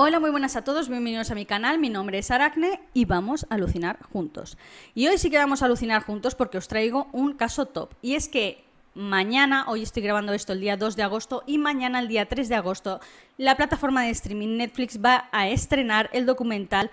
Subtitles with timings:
[0.00, 3.48] Hola, muy buenas a todos, bienvenidos a mi canal, mi nombre es Aracne y vamos
[3.50, 4.56] a alucinar juntos.
[4.94, 7.94] Y hoy sí que vamos a alucinar juntos porque os traigo un caso top.
[8.00, 8.62] Y es que
[8.94, 12.48] mañana, hoy estoy grabando esto el día 2 de agosto y mañana el día 3
[12.48, 13.00] de agosto,
[13.38, 16.92] la plataforma de streaming Netflix va a estrenar el documental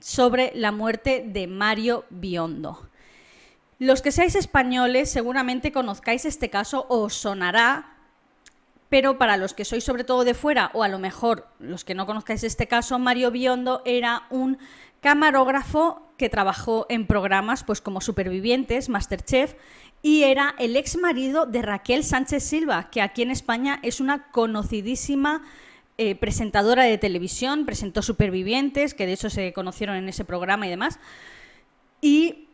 [0.00, 2.88] sobre la muerte de Mario Biondo.
[3.78, 7.95] Los que seáis españoles seguramente conozcáis este caso o os sonará
[8.88, 11.94] pero para los que sois sobre todo de fuera, o a lo mejor los que
[11.94, 14.58] no conozcáis este caso, Mario Biondo era un
[15.00, 19.54] camarógrafo que trabajó en programas pues como Supervivientes, Masterchef,
[20.02, 24.30] y era el ex marido de Raquel Sánchez Silva, que aquí en España es una
[24.30, 25.42] conocidísima
[25.98, 30.70] eh, presentadora de televisión, presentó Supervivientes, que de hecho se conocieron en ese programa y
[30.70, 30.98] demás.
[32.00, 32.45] Y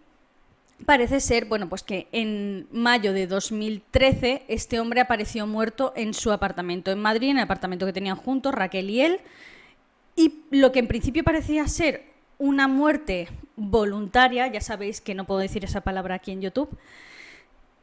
[0.87, 6.33] Parece ser, bueno, pues que en mayo de 2013 este hombre apareció muerto en su
[6.33, 9.21] apartamento en Madrid, en el apartamento que tenían juntos Raquel y él,
[10.17, 12.05] y lo que en principio parecía ser
[12.39, 16.77] una muerte voluntaria, ya sabéis que no puedo decir esa palabra aquí en YouTube,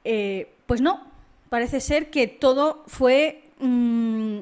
[0.03, 1.07] eh, pues no,
[1.49, 4.39] parece ser que todo fue mm,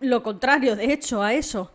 [0.00, 1.70] lo contrario, de hecho, a eso.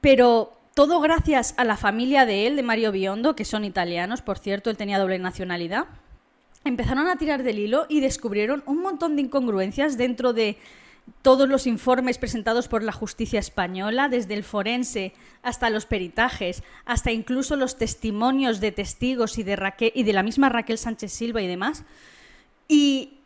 [0.00, 4.38] Pero todo gracias a la familia de él, de Mario Biondo, que son italianos, por
[4.38, 5.86] cierto, él tenía doble nacionalidad.
[6.64, 10.58] Empezaron a tirar del hilo y descubrieron un montón de incongruencias dentro de
[11.22, 17.10] todos los informes presentados por la justicia española, desde el forense hasta los peritajes, hasta
[17.12, 21.84] incluso los testimonios de testigos y de, de la misma Raquel Sánchez Silva y demás.
[22.68, 23.18] Y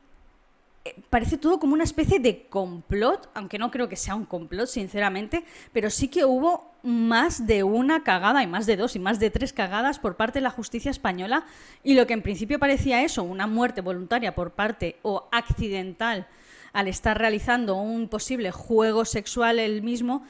[1.10, 5.44] parece todo como una especie de complot, aunque no creo que sea un complot, sinceramente,
[5.72, 9.30] pero sí que hubo más de una cagada, y más de dos, y más de
[9.30, 11.46] tres cagadas por parte de la justicia española,
[11.82, 16.28] y lo que en principio parecía eso, una muerte voluntaria por parte o accidental
[16.74, 20.26] al estar realizando un posible juego sexual él mismo,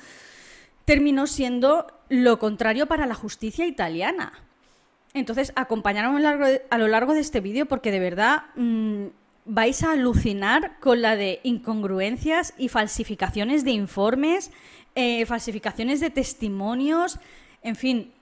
[0.85, 4.33] terminó siendo lo contrario para la justicia italiana.
[5.13, 8.45] Entonces, acompañaron a lo largo de, este vídeo porque de verdad...
[8.55, 9.07] Mm,
[9.47, 14.51] vais a alucinar con la de incongruencias y falsificaciones de informes,
[14.95, 17.19] eh, falsificaciones de testimonios,
[17.63, 18.13] en fin,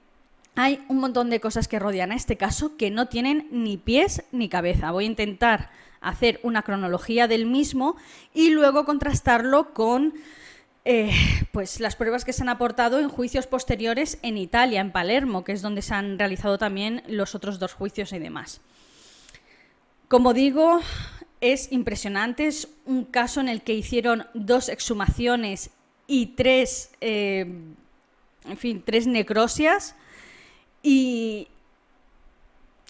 [0.54, 4.24] hay un montón de cosas que rodean a este caso que no tienen ni pies
[4.32, 4.90] ni cabeza.
[4.90, 7.96] Voy a intentar hacer una cronología del mismo
[8.34, 10.14] y luego contrastarlo con
[10.84, 11.12] eh,
[11.52, 15.52] pues las pruebas que se han aportado en juicios posteriores en Italia, en Palermo, que
[15.52, 18.60] es donde se han realizado también los otros dos juicios y demás.
[20.08, 20.80] Como digo,
[21.40, 22.46] es impresionante.
[22.46, 25.70] Es un caso en el que hicieron dos exhumaciones
[26.06, 27.46] y tres, eh,
[28.44, 29.94] en fin, tres necrosias.
[30.82, 31.48] Y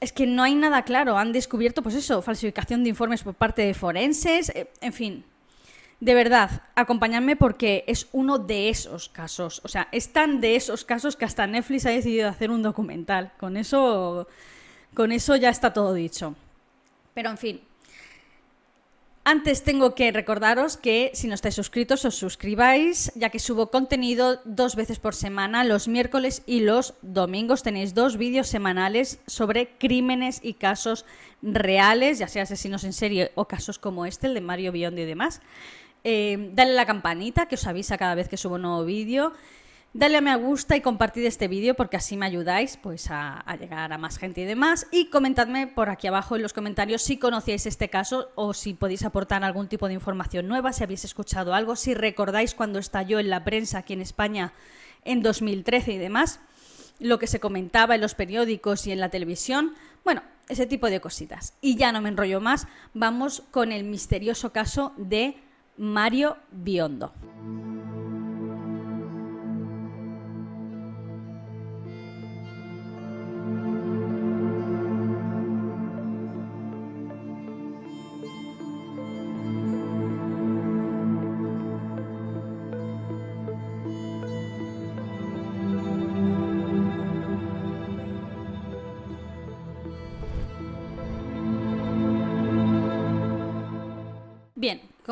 [0.00, 1.16] es que no hay nada claro.
[1.16, 5.24] Han descubierto, pues eso, falsificación de informes por parte de forenses, eh, en fin.
[6.00, 9.60] De verdad, acompañadme porque es uno de esos casos.
[9.62, 13.30] O sea, es tan de esos casos que hasta Netflix ha decidido hacer un documental.
[13.38, 14.26] Con eso,
[14.94, 16.34] con eso ya está todo dicho.
[17.14, 17.60] Pero en fin.
[19.24, 24.40] Antes tengo que recordaros que si no estáis suscritos os suscribáis, ya que subo contenido
[24.44, 27.62] dos veces por semana, los miércoles y los domingos.
[27.62, 31.06] Tenéis dos vídeos semanales sobre crímenes y casos
[31.40, 35.06] reales, ya sea asesinos en serie o casos como este, el de Mario Biondi y
[35.06, 35.40] demás.
[36.02, 39.34] Eh, dale la campanita que os avisa cada vez que subo un nuevo vídeo.
[39.94, 43.92] Dale a me gusta y compartid este vídeo porque así me ayudáis pues, a, llegar
[43.92, 44.86] a más gente y demás.
[44.90, 49.04] Y comentadme por aquí abajo en los comentarios si conocíais este caso o si podéis
[49.04, 53.28] aportar algún tipo de información nueva, si habéis escuchado algo, si recordáis cuando estalló en
[53.28, 54.54] la prensa aquí en España
[55.04, 56.40] en 2013 y demás,
[56.98, 59.74] lo que se comentaba en los periódicos y en la televisión.
[60.04, 61.52] Bueno, ese tipo de cositas.
[61.60, 65.36] Y ya no me enrollo más, vamos con el misterioso caso de
[65.76, 67.12] Mario Biondo.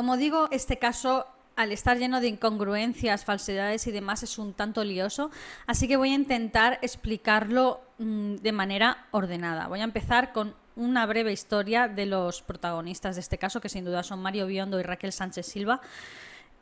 [0.01, 1.27] Como digo, este caso
[1.57, 5.31] al estar lleno de incongruencias, falsedades y demás es un tanto lioso,
[5.67, 9.69] así que voy a intentar explicarlo mm, de manera ordenada.
[9.69, 13.85] Voy a empezar con una breve historia de los protagonistas de este caso, que sin
[13.85, 15.83] duda son Mario Biondo y Raquel Sánchez Silva,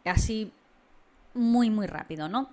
[0.04, 0.50] así
[1.32, 2.50] muy muy rápido, ¿no?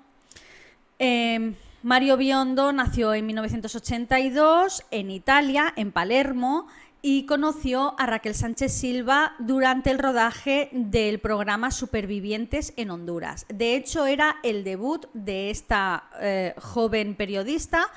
[0.99, 6.67] Em, Mario Biondo nació en 1982 en Italia, en Palermo,
[7.07, 13.45] y conoció a Raquel Sánchez Silva durante el rodaje del programa Supervivientes en Honduras.
[13.47, 17.91] De hecho, era el debut de esta eh, joven periodista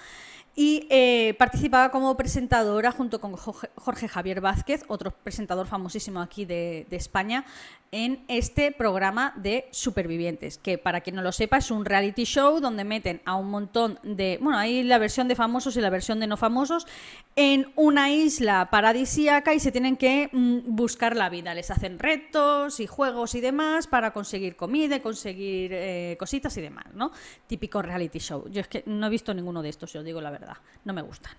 [0.60, 6.84] y eh, participaba como presentadora junto con Jorge Javier Vázquez, otro presentador famosísimo aquí de,
[6.90, 7.44] España,
[7.92, 12.58] en este programa de Supervivientes, que para quien no lo sepa es un reality show
[12.58, 16.18] donde meten a un montón de, bueno, hay la versión de famosos y la versión
[16.18, 16.88] de no famosos,
[17.36, 21.54] en una isla paradisíaca y se tienen que mm, buscar la vida.
[21.54, 26.86] Les hacen retos y juegos y demás para conseguir comida, conseguir eh, cositas y demás,
[26.94, 27.12] ¿no?
[27.46, 28.48] Típico reality show.
[28.50, 30.47] Yo es que no he visto ninguno de estos, yo digo la verdad
[30.84, 31.32] no me gustan.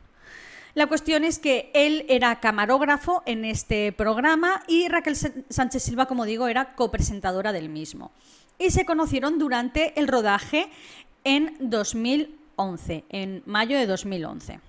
[0.76, 6.26] La cuestión es que él era camarógrafo en este programa y Raquel Sánchez Silva, como
[6.26, 8.12] digo, era copresentadora del mismo.
[8.60, 10.70] Y se conocieron durante el rodaje
[11.24, 14.60] en 2011, en mayo de 2011.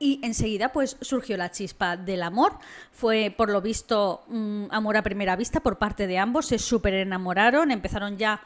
[0.00, 2.56] Y enseguida pues surgió la chispa del amor.
[2.92, 4.24] Fue por lo visto
[4.70, 6.46] amor a primera vista por parte de ambos.
[6.46, 8.40] Se súper enamoraron, empezaron ya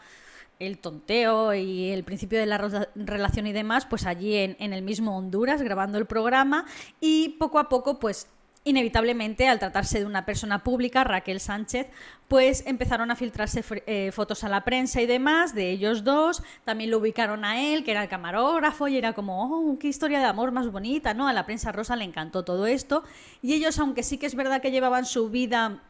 [0.58, 5.16] el tonteo y el principio de la relación y demás, pues allí en, el mismo
[5.16, 6.66] Honduras grabando el programa
[7.00, 8.28] y poco a poco pues
[8.64, 11.88] inevitablemente, al tratarse de una persona pública, Raquel Sánchez,
[12.28, 16.42] pues empezaron a filtrarse eh, fotos a la prensa y demás de ellos dos.
[16.64, 20.20] También lo ubicaron a él, que era el camarógrafo, y era como, oh, qué historia
[20.20, 21.26] de amor más bonita, ¿no?
[21.26, 23.02] A la prensa rosa le encantó todo esto.
[23.42, 25.82] Y ellos, aunque sí que es verdad que llevaban su vida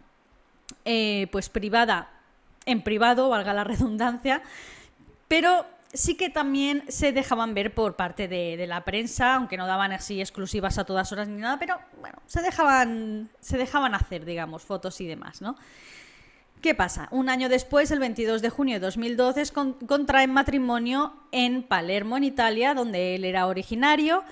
[0.84, 2.08] eh, pues privada
[2.66, 4.42] en privado, valga la redundancia,
[5.28, 9.92] pero sí que también se dejaban ver por parte de, la prensa, aunque no daban
[9.92, 14.62] así exclusivas a todas horas ni nada, pero bueno, se dejaban, se dejaban hacer, digamos,
[14.62, 15.56] fotos y demás, ¿no?
[16.62, 17.08] ¿Qué pasa?
[17.10, 19.52] Un año después, el 22 de junio de 2012,
[19.86, 24.22] contraen matrimonio en Palermo, en Italia, donde él era originario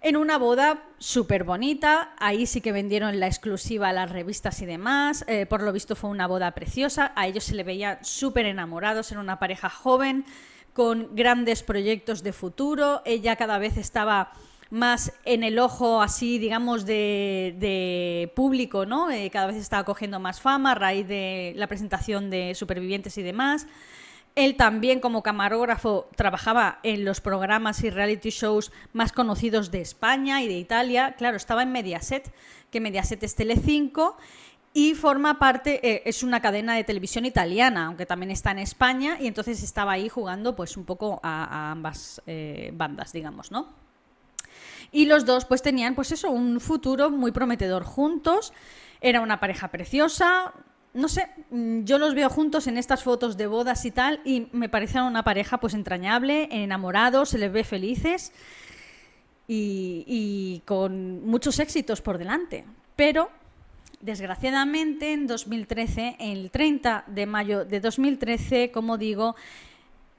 [0.00, 2.14] en una boda súper bonita.
[2.18, 5.24] Ahí sí que vendieron la exclusiva a las revistas y demás.
[5.28, 7.12] Eh, por lo visto fue una boda preciosa.
[7.16, 9.10] A ellos se le veía súper enamorados.
[9.10, 10.24] Era una pareja joven
[10.72, 13.02] con grandes proyectos de futuro.
[13.04, 14.32] Ella cada vez estaba
[14.70, 19.10] más en el ojo así, digamos, de, público, ¿no?
[19.10, 23.22] Eh, cada vez estaba cogiendo más fama a raíz de la presentación de Supervivientes y
[23.22, 23.66] demás.
[24.38, 30.40] Él también como camarógrafo trabajaba en los programas y reality shows más conocidos de España
[30.42, 31.16] y de Italia.
[31.18, 32.32] Claro, estaba en Mediaset,
[32.70, 34.16] que Mediaset es Telecinco
[34.72, 39.16] y forma parte, eh, es una cadena de televisión italiana, aunque también está en España,
[39.18, 43.74] y entonces estaba ahí jugando pues un poco a, ambas eh, bandas, digamos, ¿no?
[44.92, 48.52] Y los dos pues tenían pues eso, un futuro muy prometedor juntos.
[49.00, 50.54] Era una pareja preciosa,
[50.98, 54.48] no sé, mm, yo los veo juntos en estas fotos de bodas y tal, y
[54.52, 58.32] me parecen una pareja pues entrañable, enamorados, se les ve felices
[59.46, 62.64] y, con muchos éxitos por delante.
[62.96, 63.30] Pero,
[64.00, 69.36] desgraciadamente, en 2013, el 30 de mayo de 2013, como digo,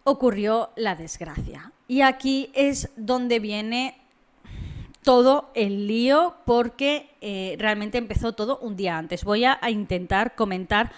[0.05, 1.73] ocurrió la desgracia.
[1.87, 3.97] Y aquí es donde viene
[5.03, 9.23] todo el lío porque eh, realmente empezó todo un día antes.
[9.23, 10.91] Voy a, intentar comentar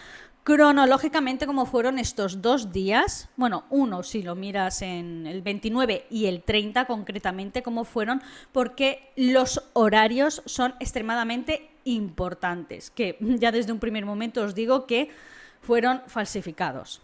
[0.44, 6.26] cronológicamente cómo fueron estos dos días, bueno, uno si lo miras en el 29 y
[6.26, 13.80] el 30 concretamente, cómo fueron, porque los horarios son extremadamente importantes, que ya desde un
[13.80, 15.10] primer momento os digo que
[15.62, 17.02] fueron falsificados,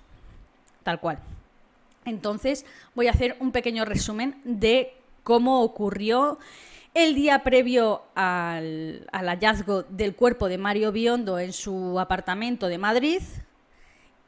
[0.81, 1.19] tal cual.
[2.05, 2.65] Entonces
[2.95, 6.39] voy a hacer un pequeño resumen de cómo ocurrió
[6.97, 13.21] el día previo al, hallazgo del cuerpo de Mario Biondo en su apartamento de Madrid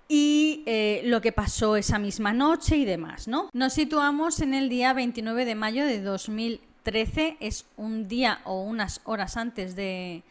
[0.07, 3.49] y eh, lo que pasó esa misma noche y demás, ¿no?
[3.53, 9.01] Nos situamos en el día 29 de mayo de 2013, es un día o unas
[9.03, 10.21] horas antes de,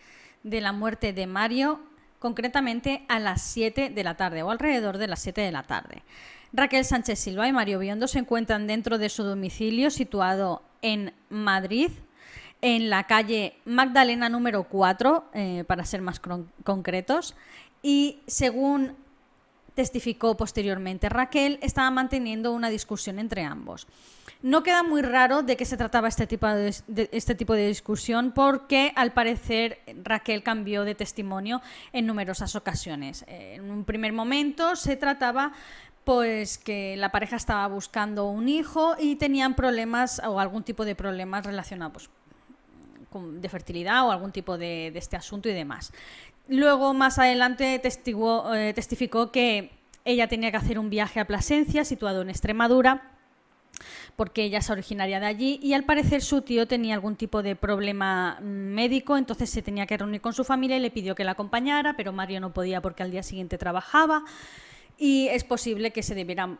[0.45, 1.81] de la muerte de Mario,
[2.21, 6.05] concretamente a las 7 de la tarde o alrededor de las 7 de la tarde.
[6.53, 11.91] Raquel Sánchez Silva y Mario Biondo se encuentran dentro de su domicilio situado en Madrid,
[12.61, 16.21] en la calle Magdalena número 4, eh, para ser más
[16.65, 17.35] concretos,
[17.83, 18.97] y según
[19.75, 23.87] testificó posteriormente Raquel, estaba manteniendo una discusión entre ambos.
[24.43, 26.75] No queda muy raro de qué se trataba este tipo de,
[27.13, 31.63] este tipo de discusión porque al parecer Raquel cambió de testimonio
[31.93, 33.25] en numerosas ocasiones.
[33.29, 35.53] En un primer momento se trataba
[36.03, 40.97] pues que la pareja estaba buscando un hijo y tenían problemas o algún tipo de
[40.97, 42.11] problemas relacionados
[43.13, 45.93] de fertilidad o algún tipo de, este asunto y demás.
[46.49, 49.71] Luego, más adelante, eh, testificó que
[50.05, 53.13] ella tenía que hacer un viaje a Plasencia, situado en Extremadura,
[54.17, 57.55] porque ella es originaria de allí y al parecer su tío tenía algún tipo de
[57.55, 61.33] problema médico, entonces se tenía que reunir con su familia y le pidió que la
[61.33, 64.25] acompañara, pero Mario no podía porque al día siguiente trabajaba
[64.97, 66.59] y es posible que se debiera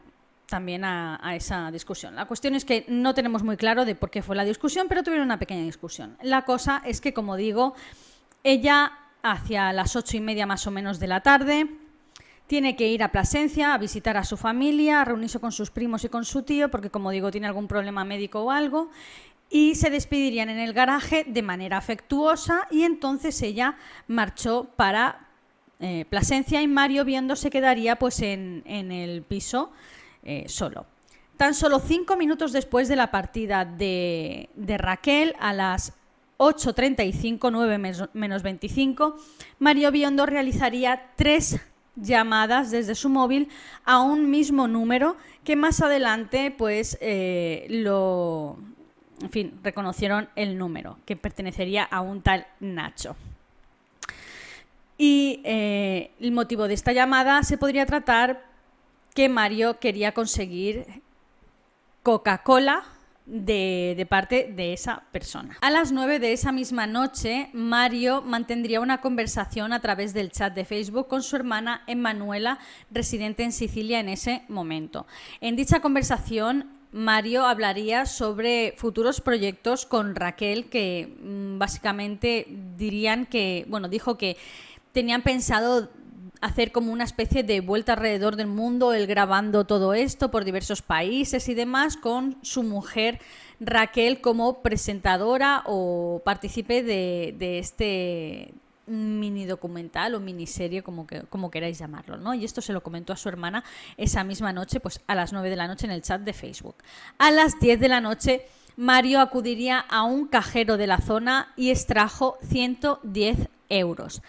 [0.49, 2.15] también a, esa discusión.
[2.15, 5.03] La cuestión es que no tenemos muy claro de por qué fue la discusión, pero
[5.03, 6.17] tuvieron una pequeña discusión.
[6.23, 7.75] La cosa es que, como digo,
[8.43, 11.69] ella hacia las ocho y media más o menos de la tarde
[12.47, 16.05] tiene que ir a Plasencia a visitar a su familia, a reunirse con sus primos
[16.05, 18.91] y con su tío, porque como digo, tiene algún problema médico o algo,
[19.51, 23.77] y se despedirían en el garaje de manera afectuosa y entonces ella
[24.07, 25.27] marchó para
[25.81, 29.73] eh, Plasencia y Mario viendo se quedaría pues en el piso
[30.23, 30.87] eh, solo.
[31.37, 35.93] Tan solo cinco minutos después de la partida de, Raquel, a las
[36.39, 39.17] 8.35, 9 menos 25,
[39.59, 41.61] Mario Biondo realizaría tres
[42.01, 43.49] llamadas desde su móvil
[43.85, 48.57] a un mismo número que más adelante pues eh, lo
[49.21, 53.17] en fin reconocieron el número que pertenecería a un tal Nacho
[54.97, 58.48] y eh, el motivo de esta llamada se podría tratar
[59.19, 60.87] que Mario quería conseguir
[62.05, 62.85] Coca-Cola
[63.27, 65.59] de, parte de esa persona.
[65.61, 70.55] A las 9 de esa misma noche, Mario mantendría una conversación a través del chat
[70.55, 72.61] de Facebook con su hermana Emanuela,
[72.93, 75.05] residente en Sicilia en ese momento.
[75.41, 82.47] En dicha conversación, Mario hablaría sobre futuros proyectos con Raquel que mm, básicamente
[82.77, 84.37] dirían que, bueno, dijo que
[84.93, 85.91] tenían pensado
[86.41, 90.83] hacer como una especie de vuelta alrededor del mundo, él grabando todo esto por diversos
[90.83, 93.21] países y demás, con su mujer
[93.61, 98.55] Raquel como presentadora o partícipe de, este
[98.87, 102.33] mini documental o miniserie, como, que, como queráis llamarlo, ¿no?
[102.35, 103.65] Y esto se lo comentó a su hermana
[103.97, 106.77] esa misma noche, pues a las 9 de la noche en el chat de Facebook.
[107.19, 111.71] A las 10 de la noche, Mario acudiría a un cajero de la zona y
[111.71, 114.23] extrajo 110 euros.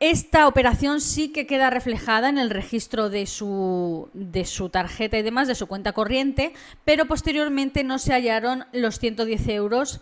[0.00, 5.22] Esta operación sí que queda reflejada en el registro de su, de su tarjeta y
[5.22, 6.54] demás, de su cuenta corriente,
[6.86, 10.00] pero posteriormente no se hallaron los 110 euros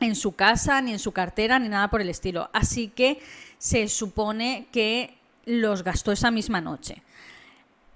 [0.00, 2.48] en su casa, ni en su cartera, ni nada por el estilo.
[2.54, 3.20] Así que
[3.58, 7.02] se supone que los gastó esa misma noche.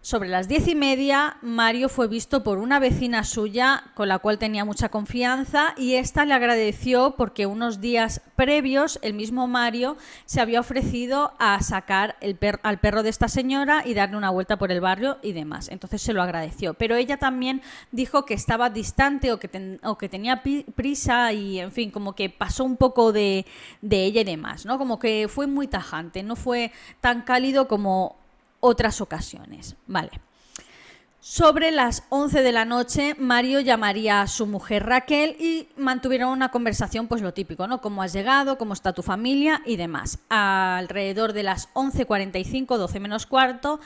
[0.04, 4.36] Sobre las diez y media, Mario fue visto por una vecina suya con la cual
[4.36, 10.40] tenía mucha confianza y ésta le agradeció porque unos días previos el mismo Mario se
[10.40, 12.16] había ofrecido a sacar
[12.64, 15.68] al perro de esta señora y darle una vuelta por el barrio y demás.
[15.68, 16.74] Entonces se lo agradeció.
[16.74, 21.70] Pero ella también dijo que estaba distante o que, o que tenía prisa y, en
[21.70, 23.46] fin, como que pasó un poco de,
[23.82, 24.78] de ella y demás, ¿no?
[24.78, 28.20] Como que fue muy tajante, no fue tan cálido como
[28.62, 29.76] otras ocasiones.
[29.86, 30.10] Vale.
[31.20, 36.50] Sobre las 11 de la noche, Mario llamaría a su mujer Raquel y mantuvieron una
[36.50, 37.80] conversación, pues lo típico, ¿no?
[37.80, 40.18] Cómo has llegado, cómo está tu familia y demás.
[40.28, 43.78] Alrededor de las 11.45, 12 menos cuarto,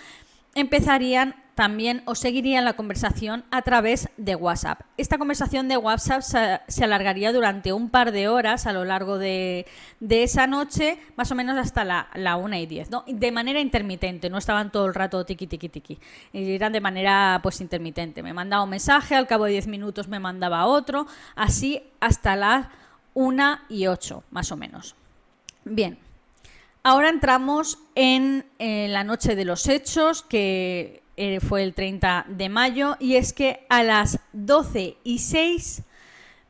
[0.55, 4.83] empezarían también o seguirían la conversación a través de WhatsApp.
[4.99, 6.21] Esta conversación de WhatsApp
[6.69, 9.67] se, alargaría durante un par de horas a lo largo de,
[10.09, 13.05] esa noche, más o menos hasta la, la 1 y 10, ¿no?
[13.07, 15.99] de manera intermitente, no estaban todo el rato tiki tiki tiki,
[16.35, 18.23] eran de manera pues intermitente.
[18.23, 22.67] Me mandaba un mensaje, al cabo de 10 minutos me mandaba otro, así hasta las
[23.15, 24.95] 1 y 8, más o menos.
[25.65, 25.99] Bien,
[26.83, 32.49] Ahora entramos en eh, la noche de los hechos, que eh, fue el 30 de
[32.49, 35.83] mayo, y es que a las 12 y 6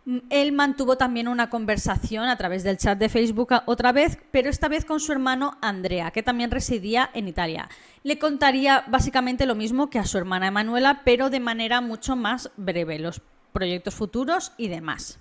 [0.05, 4.51] mm, él mantuvo también una conversación a través del chat de Facebook otra vez, pero
[4.51, 7.69] esta vez con su hermano Andrea, que también residía en Italia.
[8.03, 12.51] Le contaría básicamente lo mismo que a su hermana Emanuela, pero de manera mucho más
[12.57, 15.19] breve, los proyectos futuros y demás.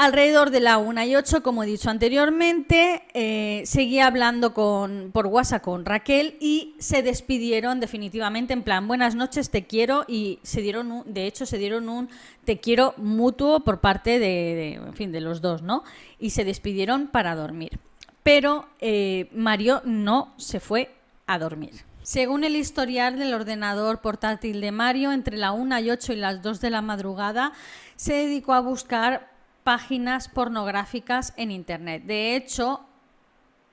[0.00, 5.60] Alrededor de la 1 y 8, como he dicho anteriormente, eh, seguía hablando por WhatsApp
[5.60, 11.02] con Raquel y se despidieron definitivamente en plan, buenas noches, te quiero y se dieron,
[11.04, 12.08] de hecho, se dieron un
[12.44, 15.82] te quiero mutuo por parte de, en fin, de los dos, ¿no?
[16.20, 17.80] Y se despidieron para dormir.
[18.22, 20.94] Pero eh, Mario no se fue
[21.26, 21.72] a dormir.
[22.04, 26.40] Según el historial del ordenador portátil de Mario, entre la 1 y 8 y las
[26.40, 27.52] 2 de la madrugada,
[27.96, 29.36] se dedicó a buscar
[29.68, 32.04] páginas pornográficas en Internet.
[32.06, 32.80] De hecho,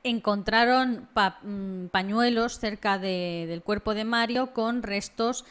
[0.04, 1.08] encontraron
[1.42, 5.46] mm, pañuelos cerca del cuerpo de Mario con restos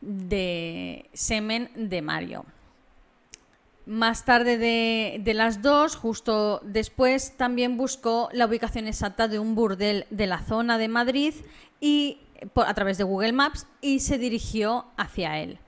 [0.00, 2.44] de semen de Mario.
[3.86, 10.06] Más tarde de, las dos, justo después, también buscó la ubicación exacta de un burdel
[10.10, 11.34] de la zona de Madrid
[11.78, 12.18] y
[12.56, 15.60] a través de Google Maps y se dirigió hacia él.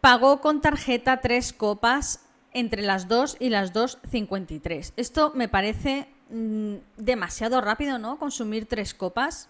[0.00, 2.23] pagó con tarjeta tres copas
[2.54, 4.92] entre las 2 y las 2.53.
[4.96, 8.18] Esto me parece mm, demasiado rápido, ¿no?
[8.18, 9.48] Consumir tres copas.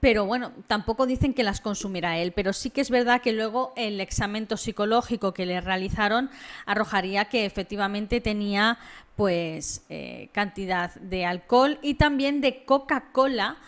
[0.00, 3.72] Pero bueno, tampoco dicen que las consumirá él, pero sí que es verdad que luego
[3.76, 6.28] el examen toxicológico que le realizaron
[6.66, 8.78] arrojaría que efectivamente tenía
[9.14, 13.58] pues eh, cantidad de alcohol y también de Coca-Cola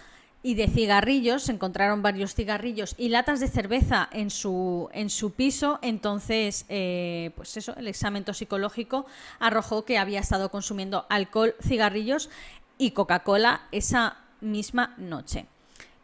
[0.44, 5.32] y de cigarrillos, se encontraron varios cigarrillos y latas de cerveza en su, en su
[5.32, 9.06] piso, entonces, eh, pues eso, el examen toxicológico
[9.40, 12.28] arrojó que había estado consumiendo alcohol, cigarrillos
[12.76, 15.46] y Coca-Cola esa misma noche.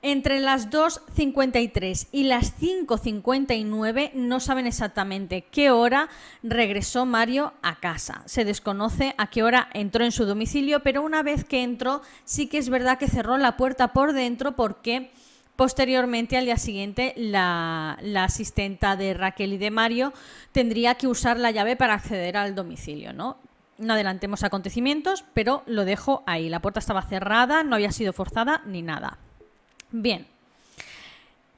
[0.02, 6.08] Entre las 2.53 y las 5.59 no saben exactamente qué hora
[6.42, 8.22] regresó Mario a casa.
[8.24, 12.46] Se desconoce a qué hora entró en su domicilio, pero una vez que entró sí
[12.46, 15.10] que es verdad que cerró la puerta por dentro porque
[15.54, 20.14] posteriormente al día siguiente la, la asistenta de Raquel y de Mario
[20.52, 23.36] tendría que usar la llave para acceder al domicilio, ¿no?
[23.76, 26.48] No adelantemos acontecimientos, pero lo dejo ahí.
[26.48, 29.18] La puerta estaba cerrada, no había sido forzada ni nada.
[29.92, 30.26] Bien.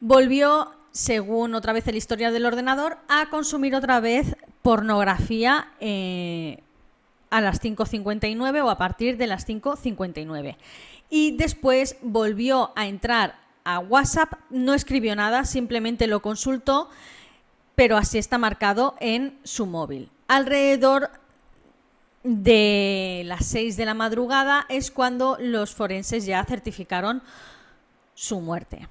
[0.01, 6.63] Volvió, según otra vez la historia del ordenador, a consumir otra vez pornografía eh,
[7.31, 10.57] a las 5.59 o a partir de las 5.59.
[11.11, 16.89] Y después volvió a entrar a WhatsApp, no escribió nada, simplemente lo consultó,
[17.75, 20.11] pero así está marcado en su móvil.
[20.27, 21.11] Alrededor
[22.25, 27.23] de las 6 de la madrugada es cuando los forenses ya certificaron
[28.15, 28.89] su muerte.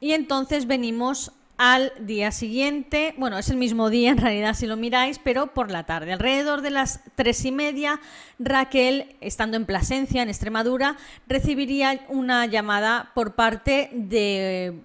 [0.00, 4.76] Y entonces venimos al día siguiente, bueno, es el mismo día en realidad si lo
[4.76, 6.12] miráis, pero por la tarde.
[6.12, 8.00] Alrededor de las tres y media,
[8.38, 10.96] Raquel, estando en Plasencia, en Extremadura,
[11.28, 14.80] recibiría una llamada por parte de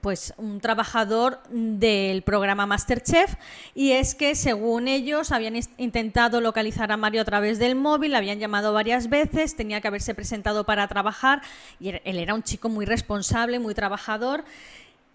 [0.00, 3.34] pues un trabajador del programa Masterchef
[3.74, 8.38] y es que según ellos habían intentado localizar a Mario a través del móvil, habían
[8.38, 11.42] llamado varias veces, tenía que haberse presentado para trabajar
[11.80, 14.44] y er, él era un chico muy responsable, muy trabajador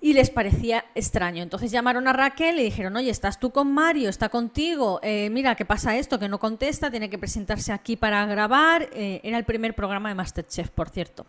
[0.01, 1.43] y les parecía extraño.
[1.43, 4.09] Entonces llamaron a Raquel y dijeron, oye, ¿estás tú con Mario?
[4.09, 4.99] ¿Está contigo?
[5.03, 6.17] Eh, mira, ¿qué pasa esto?
[6.19, 8.89] Que no contesta, tiene que presentarse aquí para grabar.
[8.93, 11.25] Eh, era el primer programa de Masterchef, por cierto.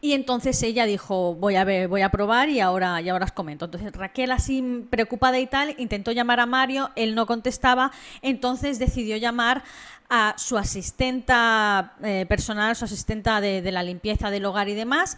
[0.00, 3.32] Y entonces ella dijo, voy a ver, voy a probar y ahora, y ahora os
[3.32, 3.64] comento.
[3.64, 9.16] Entonces Raquel, así preocupada y tal, intentó llamar a Mario, él no contestaba, entonces decidió
[9.16, 9.64] llamar
[10.08, 15.16] a su asistenta eh, personal, su asistenta de, de la limpieza del hogar y demás,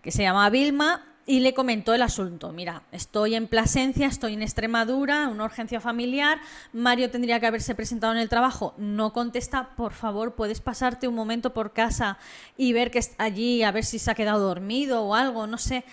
[0.00, 2.52] que se llama Vilma, y le comentó el asunto.
[2.52, 6.40] Mira, estoy en Plasencia, estoy en Extremadura, una urgencia familiar.
[6.72, 8.74] Mario tendría que haberse presentado en el trabajo.
[8.78, 12.18] No contesta, por favor, puedes pasarte un momento por casa
[12.56, 15.56] y ver que está allí, a ver si se ha quedado dormido o algo, no
[15.56, 15.84] sé,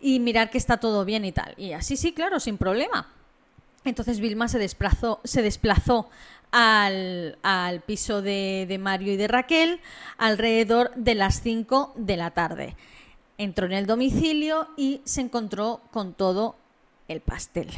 [0.00, 1.52] y mirar que está todo bien y tal.
[1.58, 3.12] Y así sí, claro, sin problema.
[3.84, 6.08] Entonces Vilma se desplazó, se desplazó
[6.52, 7.36] al,
[7.84, 9.78] piso de, de Mario y de Raquel
[10.16, 12.76] alrededor de las 5 de la tarde
[13.38, 16.56] entró en el domicilio y se encontró con todo
[17.08, 17.68] el pastel.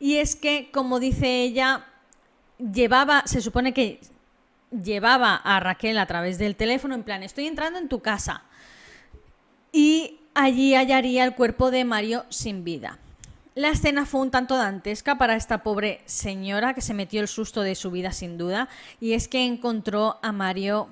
[0.00, 1.86] Y es que, como dice ella,
[2.58, 4.00] llevaba, se supone que
[4.70, 8.42] llevaba a Raquel a través del teléfono en plan, estoy entrando en tu casa.
[9.72, 12.98] Y allí hallaría el cuerpo de Mario sin vida.
[13.54, 17.62] La escena fue un tanto dantesca para esta pobre señora que se metió el susto
[17.62, 18.68] de su vida sin duda,
[19.00, 20.90] y es que encontró a Mario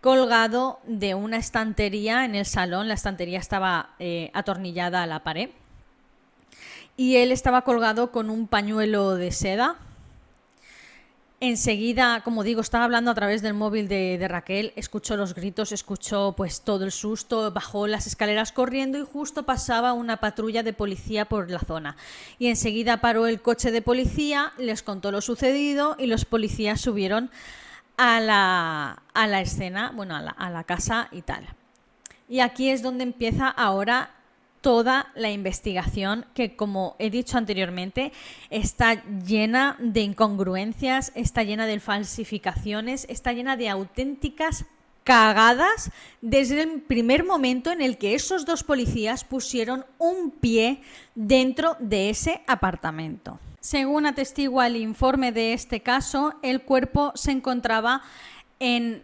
[0.00, 2.88] colgado de una estantería en el salón.
[2.88, 5.50] La estantería estaba eh, atornillada a la pared.
[6.96, 9.76] Y él estaba colgado con un pañuelo de seda.
[11.42, 15.72] Enseguida, como digo, estaba hablando a través del móvil de, de, Raquel, escuchó los gritos,
[15.72, 20.74] escuchó pues todo el susto, bajó las escaleras corriendo y justo pasaba una patrulla de
[20.74, 21.96] policía por la zona.
[22.38, 27.30] Y enseguida paró el coche de policía, les contó lo sucedido y los policías subieron
[28.02, 31.46] a la, a la escena, bueno, a la, a la casa y tal.
[32.30, 34.14] Y aquí es donde empieza ahora
[34.62, 38.12] toda la investigación que, como he dicho anteriormente,
[38.48, 44.64] está llena de incongruencias, está llena de falsificaciones, está llena de auténticas
[45.04, 45.90] cagadas
[46.22, 50.80] desde el primer momento en el que esos dos policías pusieron un pie
[51.14, 53.38] dentro de ese apartamento.
[53.60, 58.02] Según atestigua el informe de este caso, el cuerpo se encontraba
[58.58, 59.02] en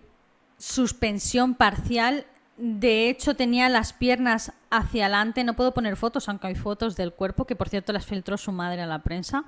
[0.58, 2.26] suspensión parcial.
[2.56, 5.44] De hecho, tenía las piernas hacia adelante.
[5.44, 8.50] No puedo poner fotos, aunque hay fotos del cuerpo, que por cierto las filtró su
[8.50, 9.44] madre a la prensa.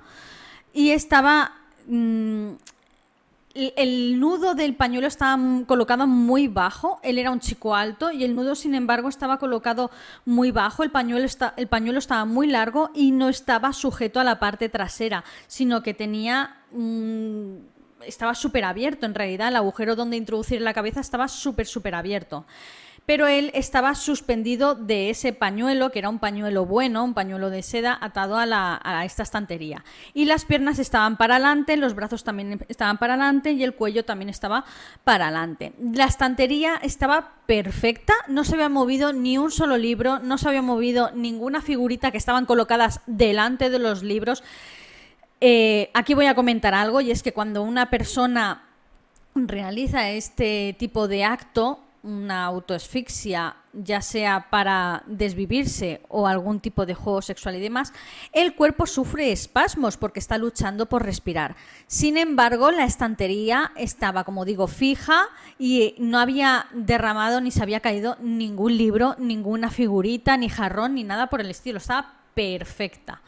[0.73, 1.53] Y estaba
[1.87, 2.51] mm,
[3.53, 8.35] el nudo del pañuelo estaba colocado muy bajo, él era un chico alto y el
[8.35, 9.89] nudo, sin embargo, estaba colocado
[10.25, 14.39] muy bajo, el pañuelo, el pañuelo estaba muy largo y no estaba sujeto a la
[14.39, 16.57] parte trasera, sino que tenía...
[18.05, 22.45] estaba súper abierto, en realidad el agujero donde introducir la cabeza estaba súper, súper abierto
[23.09, 27.63] pero él estaba suspendido de ese pañuelo, que era un pañuelo bueno, un pañuelo de
[27.63, 29.83] seda atado a, esta estantería.
[30.13, 34.05] Y las piernas estaban para adelante, los brazos también estaban para adelante y el cuello
[34.05, 34.63] también estaba
[35.03, 35.73] para adelante.
[35.91, 40.61] La estantería estaba perfecta, no se había movido ni un solo libro, no se había
[40.61, 44.43] movido ninguna figurita que estaban colocadas delante de los libros.
[45.41, 48.65] Eh, aquí voy a comentar algo y es que cuando una persona
[49.33, 56.93] realiza este tipo de acto, una autoasfixia, ya sea para desvivirse o algún tipo de
[56.93, 57.93] juego sexual y demás,
[58.33, 61.55] el cuerpo sufre espasmos porque está luchando por respirar.
[61.87, 67.79] Sin embargo, la estantería estaba, como digo, fija y no había derramado ni se había
[67.79, 71.77] caído ningún libro, ninguna figurita, ni jarrón, ni nada por el estilo.
[71.77, 73.21] Estaba perfecta.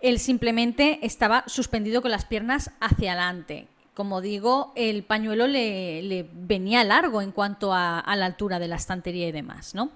[0.00, 6.82] Él simplemente estaba suspendido con las piernas hacia adelante como digo, el pañuelo le, venía
[6.84, 9.90] largo en cuanto a, la altura de la estantería y demás, ¿no?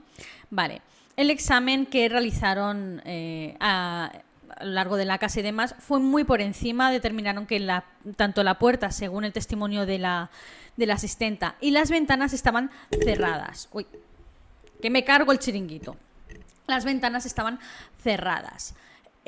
[0.51, 0.83] Vale.
[1.17, 4.13] El examen que realizaron eh, a,
[4.61, 6.93] lo largo de la casa y demás fue muy por encima.
[6.93, 7.85] Determinaron que la,
[8.17, 10.31] tanto la puerta, según el testimonio de la,
[10.77, 12.71] de la asistenta, y las ventanas estaban
[13.03, 13.69] cerradas.
[13.73, 13.87] Uy,
[14.81, 15.97] que me cargo el chiringuito.
[16.69, 17.59] Las ventanas estaban
[18.01, 18.77] cerradas.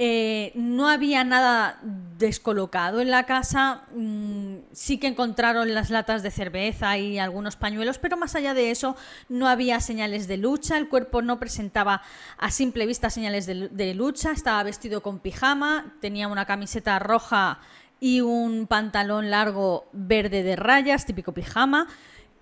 [0.03, 1.79] Eh, no había nada
[2.17, 7.99] descolocado en la casa, mm, sí que encontraron las latas de cerveza y algunos pañuelos,
[7.99, 8.97] pero más allá de eso
[9.29, 12.01] no había señales de lucha, el cuerpo no presentaba
[12.39, 17.61] a simple vista señales de, lucha, estaba vestido con pijama, tenía una camiseta roja
[18.01, 21.89] y un pantalón largo verde de rayas, típico pijama,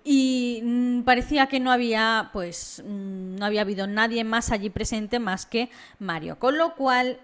[0.05, 5.19] y mm, parecía que no había pues mm, no había habido nadie más allí presente
[5.19, 5.69] más que
[5.99, 6.39] Mario.
[6.39, 7.19] Con lo cual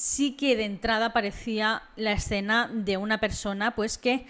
[0.00, 4.26] sí que de entrada parecía la escena de una persona pues que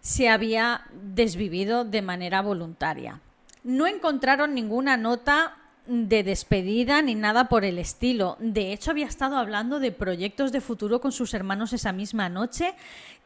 [0.00, 3.20] se había desvivido de manera voluntaria.
[3.62, 5.56] No encontraron ninguna nota
[5.86, 8.36] de despedida ni nada por el estilo.
[8.40, 12.74] De hecho, había estado hablando de proyectos de futuro con sus hermanos esa misma noche.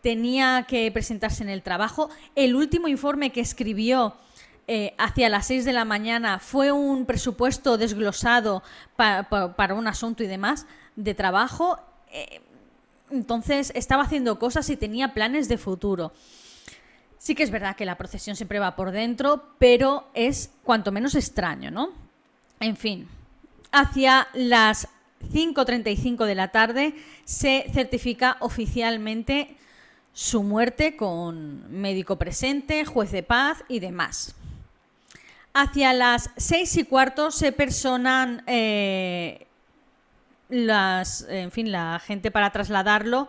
[0.03, 2.11] Tenía que presentarse en el trabajo.
[2.35, 4.17] El último informe que escribió
[4.69, 8.63] eh, hacia las 6 de la mañana fue un presupuesto desglosado
[8.97, 11.79] para un asunto y demás de trabajo.
[12.11, 12.41] Eh,
[13.11, 16.13] entonces estaba haciendo cosas y tenía planes de futuro.
[17.19, 21.15] Sí que es verdad que la procesión siempre va por dentro, pero es cuanto menos
[21.15, 21.91] extraño, ¿no?
[22.61, 23.09] En fin,
[23.73, 24.89] hacia las
[25.33, 29.57] 5.35 de la tarde se certifica oficialmente
[30.13, 34.35] su muerte con médico presente, juez de paz y demás.
[35.53, 39.47] Hacia las seis y cuarto se personan eh,
[40.49, 43.29] las, en fin, la gente para trasladarlo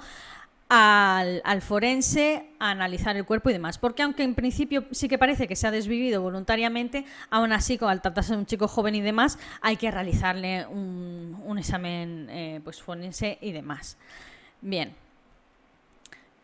[0.69, 3.77] al, forense a analizar el cuerpo y demás.
[3.77, 8.01] Porque aunque en principio sí que parece que se ha desvivido voluntariamente, aún así, al
[8.01, 13.37] tratarse de un chico joven y demás, hay que realizarle un, examen eh, pues, forense
[13.41, 13.97] y demás.
[14.61, 14.93] Bien.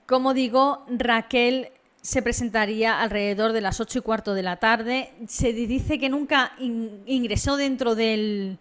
[0.05, 1.69] Como digo, Raquel
[2.01, 5.13] se presentaría alrededor de las ocho y cuarto de la tarde.
[5.27, 8.59] Se dice que nunca ingresó dentro del,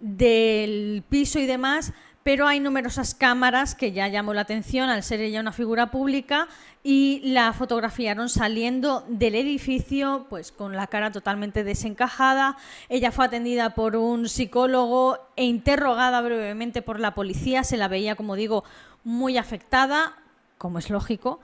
[0.00, 5.20] del piso y demás, pero hay numerosas cámaras que ya llamó la atención al ser
[5.20, 6.48] ella una figura pública
[6.82, 12.56] y la fotografiaron saliendo del edificio pues con la cara totalmente desencajada.
[12.88, 18.14] Ella fue atendida por un psicólogo e interrogada brevemente por la policía, se la veía
[18.14, 18.64] como digo
[19.04, 20.18] muy afectada,
[20.58, 21.40] como es lógico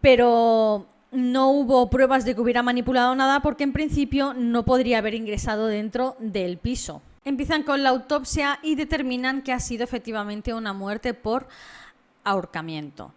[0.00, 5.14] pero no hubo pruebas de que hubiera manipulado nada porque en principio no podría haber
[5.14, 7.02] ingresado dentro del piso.
[7.28, 11.46] Empiezan con la autopsia y determinan que ha sido efectivamente una muerte por
[12.24, 13.12] ahorcamiento.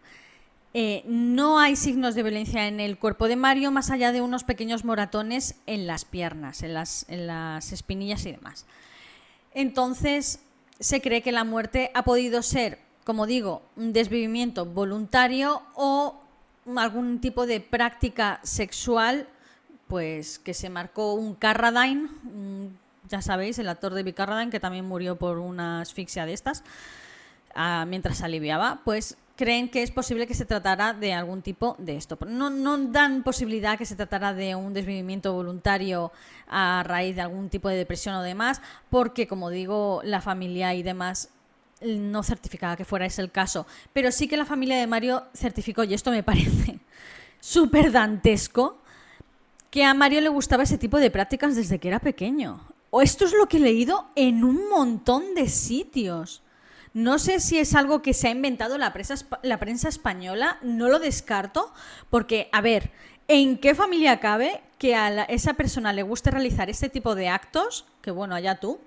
[0.74, 4.44] Eh, no hay signos de violencia en el cuerpo de Mario más allá de unos
[4.44, 8.66] pequeños moratones en las piernas, en las, espinillas y demás.
[9.54, 10.42] Entonces,
[10.78, 16.20] se cree que la muerte ha podido ser, como digo, un desvivimiento voluntario o
[16.76, 19.30] algún tipo de práctica sexual,
[19.88, 22.10] pues que se marcó un Carradine,
[23.12, 26.64] ya sabéis, el actor de Carradine, que también murió por una asfixia de estas,
[27.54, 31.98] ah, mientras aliviaba, pues creen que es posible que se tratara de algún tipo de
[31.98, 32.18] esto.
[32.26, 36.12] No, no dan posibilidad que se tratara de un desvivimiento voluntario
[36.48, 40.84] a raíz de algún tipo de depresión o demás, porque, como digo, la familia y
[40.84, 41.30] demás
[41.82, 45.84] no certificaba que fuera ese el caso, pero sí que la familia de Mario certificó,
[45.84, 46.80] y esto me parece
[47.40, 48.78] súper dantesco
[49.72, 52.62] que a Mario le gustaba ese tipo de prácticas desde que era pequeño.
[52.92, 56.44] O esto es lo que he leído en un montón de sitios.
[56.94, 60.90] No sé si es algo que se ha inventado la prensa, la prensa española, no
[60.90, 61.74] lo descarto,
[62.10, 62.92] porque, a ver,
[63.30, 67.86] ¿en qué familia cabe que a esa persona le guste realizar este tipo de actos?
[68.02, 68.78] Que bueno, allá tú.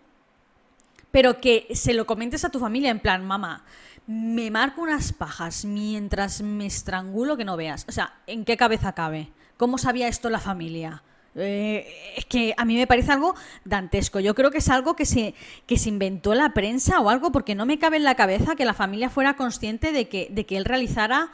[1.10, 3.64] Pero que se lo comentes a tu familia en plan, mamá,
[4.06, 7.86] me marco unas pajas mientras me estrangulo que no veas.
[7.88, 9.30] O sea, ¿en qué cabeza cabe?
[9.56, 11.02] ¿Cómo sabía esto la familia?
[11.36, 14.20] Eh, es que a mí me parece algo dantesco.
[14.20, 15.34] Yo creo que es algo que se,
[15.66, 18.64] que se inventó la prensa o algo, porque no me cabe en la cabeza que
[18.64, 21.30] la familia fuera consciente de que, de que él realizara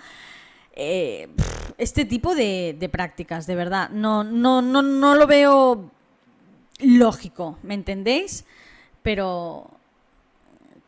[0.74, 1.28] eh,
[1.78, 3.90] este tipo de, de, prácticas, de verdad.
[3.90, 5.90] No, no, no, no lo veo
[6.78, 8.44] lógico, ¿me entendéis?
[9.02, 9.79] Pero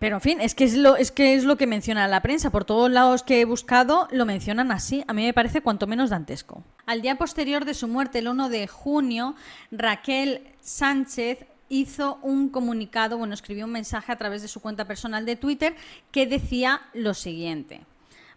[0.03, 2.51] pero en fin, es que es lo, es que es lo que menciona la prensa.
[2.51, 5.05] Por todos lados que he buscado lo mencionan así.
[5.07, 6.65] A mí me parece cuanto menos dantesco.
[6.87, 9.37] Al día posterior de su muerte, el 1 de junio,
[9.71, 15.25] Raquel Sánchez hizo un comunicado, bueno, escribió un mensaje a través de su cuenta personal
[15.25, 15.77] de Twitter
[16.11, 17.83] que decía lo siguiente.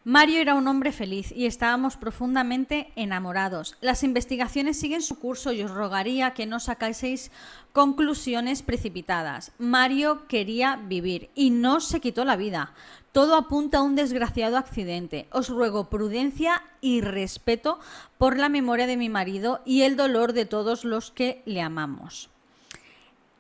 [0.08, 3.76] Mario era un hombre feliz y estábamos profundamente enamorados.
[3.82, 7.32] Las investigaciones siguen su curso y os rogaría que no sacaseis
[7.74, 9.52] conclusiones precipitadas.
[9.58, 12.76] Mario quería vivir y no se quitó la vida.
[13.13, 15.28] Todo apunta a un desgraciado accidente.
[15.32, 17.80] Os ruego prudencia y respeto
[18.20, 22.30] por la memoria de mi marido y el dolor de todos los que le amamos.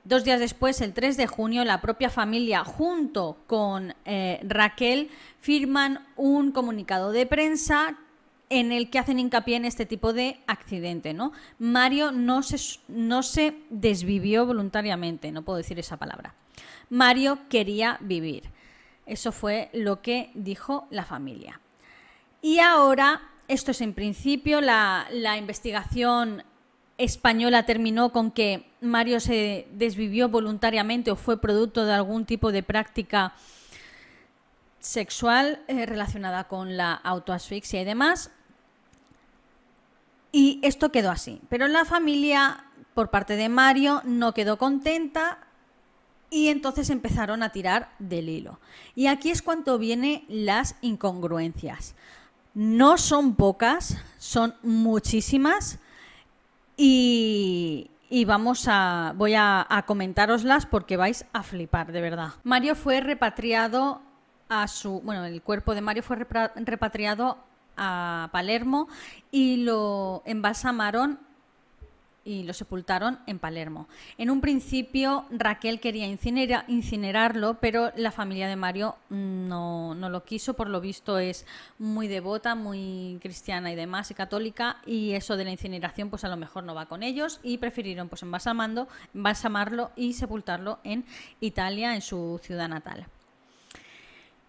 [0.05, 6.05] Dos días después, el 3 de junio, la propia familia, junto con eh, Raquel, firman
[6.15, 7.97] un comunicado de prensa
[8.49, 11.15] en el que hacen hincapié en este tipo de accidente.
[11.15, 11.31] ¿no?
[11.57, 16.35] Mario no se, desvivió voluntariamente, no puedo decir esa palabra.
[16.91, 18.43] Mario quería vivir.
[19.07, 21.59] Eso fue lo que dijo la familia.
[22.43, 26.43] Y ahora, esto es en principio, la investigación
[26.97, 32.63] española terminó con que Mario se desvivió voluntariamente o fue producto de algún tipo de
[32.63, 33.33] práctica
[34.79, 38.31] sexual eh, relacionada con la autoasfixia y demás.
[40.31, 41.41] Y esto quedó así.
[41.49, 45.39] Pero la familia, por parte de Mario, no quedó contenta
[46.29, 48.59] y entonces empezaron a tirar del hilo.
[48.95, 51.95] Y aquí es cuando vienen las incongruencias.
[52.53, 55.79] No son pocas, son muchísimas
[56.77, 57.89] y,
[58.25, 62.29] vamos a, voy a, a comentároslas porque vais a flipar, de verdad.
[62.43, 64.01] Mario fue repatriado
[64.49, 67.37] a su, bueno, el cuerpo de Mario fue repatriado
[67.77, 68.87] a Palermo
[69.31, 71.19] y lo embalsamaron
[72.25, 73.87] y lo sepultaron en Palermo.
[74.17, 80.55] En un principio Raquel quería incinerarlo, pero la familia de Mario no, no, lo quiso,
[80.55, 81.45] por lo visto es
[81.77, 86.29] muy devota, muy cristiana y demás, y católica, y eso de la incineración pues a
[86.29, 91.05] lo mejor no va con ellos, y prefirieron pues embalsamarlo y sepultarlo en
[91.39, 93.07] Italia, en su ciudad natal.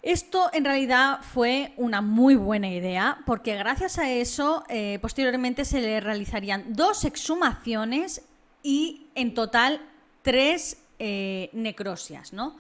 [0.07, 5.81] Esto en realidad fue una muy buena idea porque gracias a eso eh, posteriormente se
[5.81, 8.25] le realizarían dos exhumaciones
[8.63, 9.81] y en total
[10.23, 12.57] tres eh, necrosias, ¿no?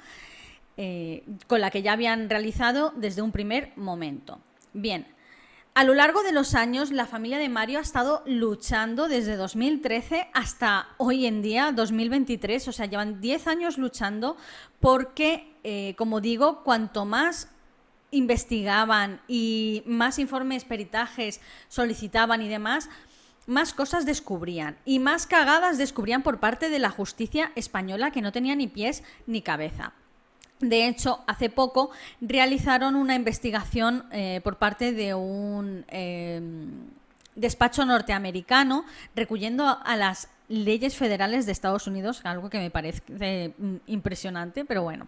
[0.76, 4.40] Eh, con la que ya habían realizado desde un primer momento.
[4.72, 5.06] Bien,
[5.76, 10.30] a lo largo de los años, la familia de Mario ha estado luchando desde 2013
[10.32, 14.38] hasta hoy en día, 2023, o sea, llevan 10 años luchando
[14.80, 17.50] porque, eh, como digo, cuanto más
[18.10, 22.88] investigaban y más informes, peritajes solicitaban y demás,
[23.46, 28.32] más cosas descubrían y más cagadas descubrían por parte de la justicia española que no
[28.32, 29.92] tenía ni pies ni cabeza.
[30.61, 31.90] De hecho, hace poco
[32.21, 36.40] realizaron una investigación eh, por parte de un eh,
[37.35, 43.77] despacho norteamericano recuyendo a las leyes federales de Estados Unidos, algo que me parece mm,
[43.87, 45.07] impresionante, pero bueno.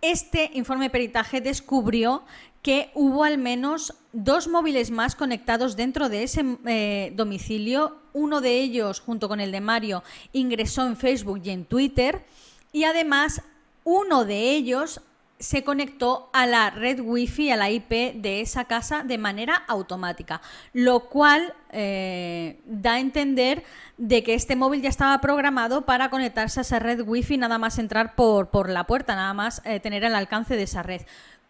[0.00, 2.22] Este informe peritaje descubrió
[2.62, 7.96] que hubo al menos dos móviles más conectados dentro de ese eh, domicilio.
[8.12, 12.24] Uno de ellos, junto con el de Mario, ingresó en Facebook y en Twitter.
[12.72, 13.42] Y además
[13.88, 15.00] uno de ellos
[15.38, 20.42] se conectó a la red wifi, a la IP de esa casa de manera automática,
[20.74, 23.64] lo cual eh, da a entender
[23.96, 27.78] de que este móvil ya estaba programado para conectarse a esa red wifi, nada más
[27.78, 31.00] entrar por, por la puerta, nada más eh, tener el alcance de esa red.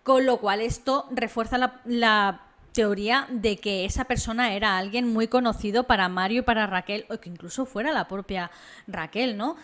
[0.04, 5.26] Con lo cual esto refuerza la, la teoría de que esa persona era alguien muy
[5.26, 8.52] conocido para Mario y para Raquel, o que incluso fuera la propia
[8.86, 9.56] Raquel, ¿no?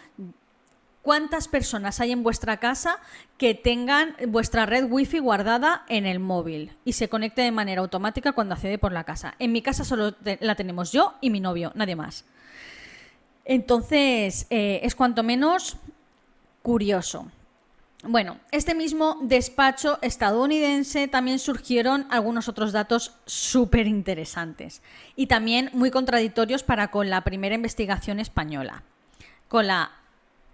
[1.04, 2.98] Cuántas personas hay en vuestra casa
[3.36, 8.32] que tengan vuestra red wifi guardada en el móvil y se conecte de manera automática
[8.32, 9.34] cuando accede por la casa.
[9.38, 12.24] En mi casa solo la tenemos yo y mi novio, nadie más.
[13.44, 15.76] Entonces, eh, es cuanto menos
[16.62, 17.30] curioso.
[18.02, 24.80] Bueno, este mismo despacho estadounidense también surgieron algunos otros datos súper interesantes
[25.16, 28.82] y también muy contradictorios para con la primera investigación española,
[29.48, 29.90] con la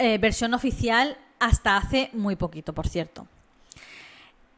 [0.01, 3.29] eh, versión oficial hasta hace muy poquito, por cierto.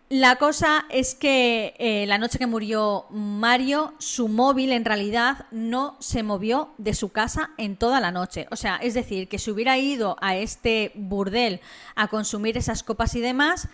[0.08, 5.96] La cosa es que eh, la noche que murió Mario, su móvil en realidad no
[6.00, 8.46] se movió de su casa en toda la noche.
[8.50, 11.60] O sea, es decir, que si hubiera ido a este burdel
[11.94, 13.68] a consumir esas copas y demás,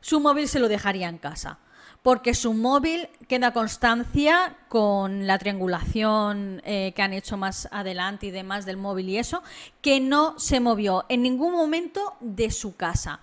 [0.00, 1.58] su móvil se lo dejaría en casa
[2.02, 8.30] porque su móvil queda constancia con la triangulación eh, que han hecho más adelante y
[8.30, 9.42] demás del móvil y eso,
[9.80, 13.20] que no se movió en ningún momento de su casa.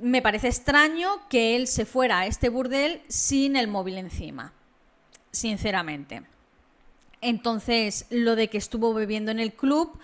[0.00, 4.52] Me parece extraño que él se fuera a este burdel sin el móvil encima,
[5.30, 6.22] sinceramente.
[7.20, 9.96] Entonces, lo de que estuvo bebiendo en el club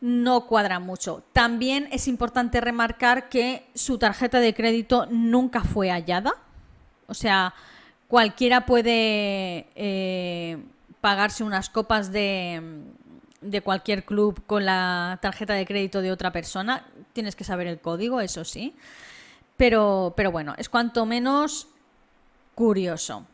[0.00, 1.24] no cuadra mucho.
[1.32, 6.43] También es importante remarcar que su tarjeta de crédito nunca fue hallada
[7.06, 7.54] o sea,
[8.08, 10.58] cualquiera puede eh,
[11.00, 12.62] pagarse unas copas de,
[13.40, 16.86] de cualquier club con la tarjeta de crédito de otra persona.
[17.12, 18.74] Tienes que saber el código, eso sí.
[19.56, 21.68] Pero, pero bueno, es cuanto menos
[22.54, 23.26] curioso.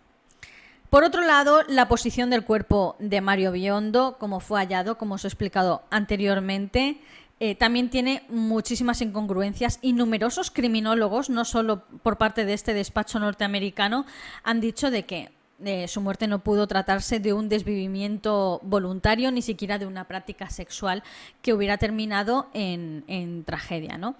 [0.90, 5.24] Por otro lado, la posición del cuerpo de Mario Biondo, como fue hallado, como os
[5.24, 7.00] he explicado anteriormente,
[7.42, 13.18] eh, también tiene muchísimas incongruencias y numerosos criminólogos, no solo por parte de este despacho
[13.18, 14.04] norteamericano,
[14.42, 15.30] han dicho de que
[15.64, 20.50] eh, su muerte no pudo tratarse de un desvivimiento voluntario, ni siquiera de una práctica
[20.50, 21.02] sexual
[21.40, 23.96] que hubiera terminado en, tragedia.
[23.96, 24.16] ¿no?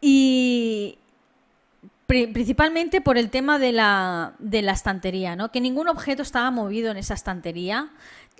[0.00, 0.98] Y,
[2.08, 5.52] principalmente por el tema de la, de la, estantería, ¿no?
[5.52, 7.90] Que ningún objeto estaba movido en esa estantería.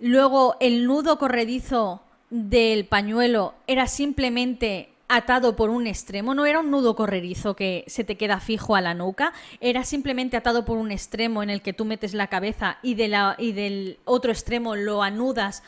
[0.01, 6.71] Luego el nudo corredizo del pañuelo era simplemente atado por un extremo, no era un
[6.71, 10.93] nudo correrizo que se te queda fijo a la nuca, era simplemente atado por un
[10.93, 14.77] extremo en el que tú metes la cabeza y, de la, y del otro extremo
[14.77, 15.65] lo anudas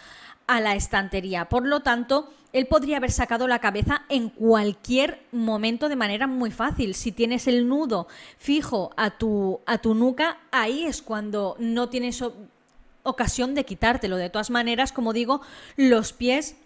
[0.47, 1.49] a la estantería.
[1.49, 6.53] Por lo tanto, él podría haber sacado la cabeza en cualquier momento de manera muy
[6.53, 6.95] fácil.
[6.95, 8.07] Si tienes el nudo
[8.39, 12.23] fijo a tu, a tu nuca, ahí es cuando no tienes
[13.03, 14.17] ocasión de quitártelo.
[14.17, 15.41] De todas maneras, como digo,
[15.77, 16.57] los pies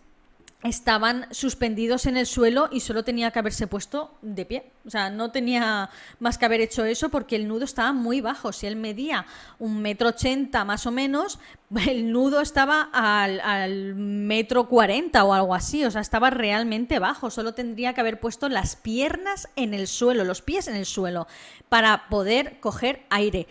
[0.63, 4.71] estaban suspendidos en el suelo y solo tenía que haberse puesto de pie.
[4.87, 8.53] O sea, no tenía más que haber hecho eso porque el nudo estaba muy bajo.
[8.53, 9.27] Si él medía
[9.59, 11.39] un metro ochenta más o menos,
[11.87, 15.85] el nudo estaba al, al, metro cuarenta o algo así.
[15.85, 17.31] O sea, estaba realmente bajo.
[17.31, 21.27] Solo tendría que haber puesto las piernas en el suelo, los pies en el suelo,
[21.69, 23.47] para poder coger aire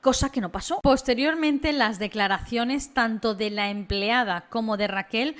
[0.00, 0.80] cosa que no pasó.
[0.82, 5.36] Posteriormente, las declaraciones tanto de la empleada como de Raquel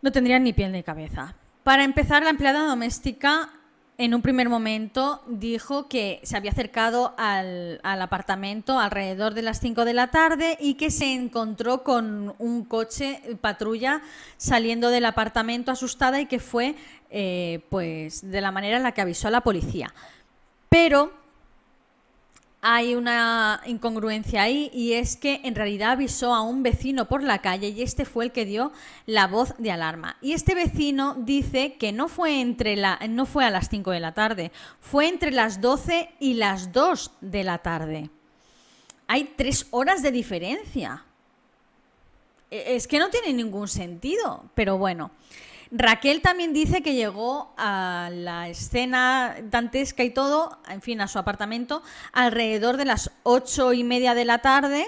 [0.00, 1.34] no tendrían ni piel ni cabeza.
[1.62, 3.50] Para empezar, la empleada doméstica
[3.98, 9.84] en un primer momento dijo que se había acercado al, apartamento alrededor de las 5
[9.84, 14.02] de la tarde y que se encontró con un coche patrulla
[14.38, 16.74] saliendo del apartamento asustada y que fue
[17.10, 19.94] eh, pues de la manera en la que avisó a la policía.
[20.68, 21.12] Pero
[22.64, 27.40] hay una incongruencia ahí y es que en realidad avisó a un vecino por la
[27.40, 28.70] calle y este fue el que dio
[29.04, 30.16] la voz de alarma.
[30.22, 33.98] Y este vecino dice que no fue entre la no fue a las 5 de
[33.98, 38.10] la tarde, fue entre las 12 y las 2 de la tarde.
[39.08, 41.04] Hay tres horas de diferencia.
[42.48, 45.10] E, es que no tiene ningún sentido, pero bueno.
[45.74, 51.18] Raquel también dice que llegó a la escena dantesca y todo, en fin, a su
[51.18, 51.82] apartamento,
[52.12, 54.86] alrededor de las ocho y media de la tarde,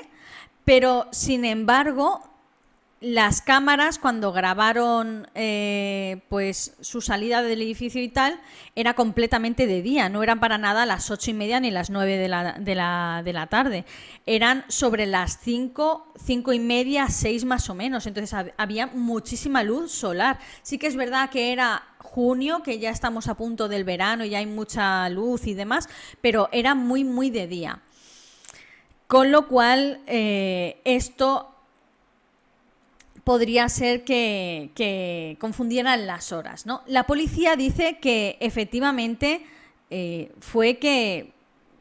[0.66, 2.33] pero sin embargo
[3.04, 8.40] las cámaras cuando grabaron eh, pues su salida del edificio y tal
[8.74, 12.16] era completamente de día no eran para nada las ocho y media ni las nueve
[12.16, 13.84] de la, de la, de la tarde.
[14.24, 18.06] Eran sobre las cinco cinco y media seis más o menos.
[18.06, 20.38] Entonces había muchísima luz solar.
[20.62, 24.34] Sí que es verdad que era junio que ya estamos a punto del verano y
[24.34, 25.88] hay mucha luz y demás
[26.22, 27.80] pero era muy muy de día.
[29.06, 31.53] Con lo cual eh, esto
[33.24, 36.66] podría ser que, confundieran las horas.
[36.66, 36.82] ¿no?
[36.86, 39.44] La policía dice que efectivamente
[39.90, 41.32] eh, fue que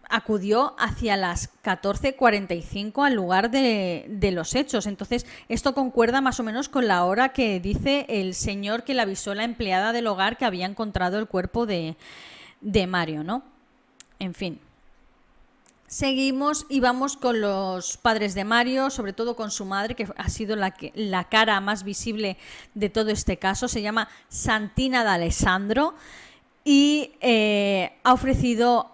[0.10, 4.86] acudió hacia las 14.45 al lugar de, de, los hechos.
[4.86, 9.02] Entonces, esto concuerda más o menos con la hora que dice el señor que le
[9.02, 11.96] avisó la empleada del hogar que había encontrado el cuerpo de,
[12.62, 13.44] de Mario, ¿no?
[14.20, 14.60] En fin.
[15.94, 20.28] Seguimos y vamos con los padres de Mario, sobre todo con su madre, que ha
[20.28, 22.36] sido la, cara más visible
[22.74, 23.68] de todo este caso.
[23.68, 25.94] Se llama Santina de Alessandro
[26.66, 28.90] y eh, ha ofrecido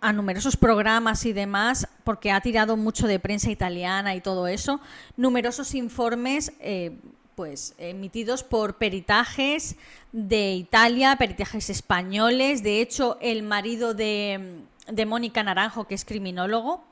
[0.00, 4.80] a numerosos programas y demás, porque ha tirado mucho de prensa italiana y todo eso,
[5.18, 6.96] numerosos informes eh,
[7.34, 9.76] pues emitidos por peritajes
[10.12, 12.62] de Italia, peritajes españoles.
[12.62, 16.84] De hecho, el marido de, de Mónica Naranjo, que es criminólogo,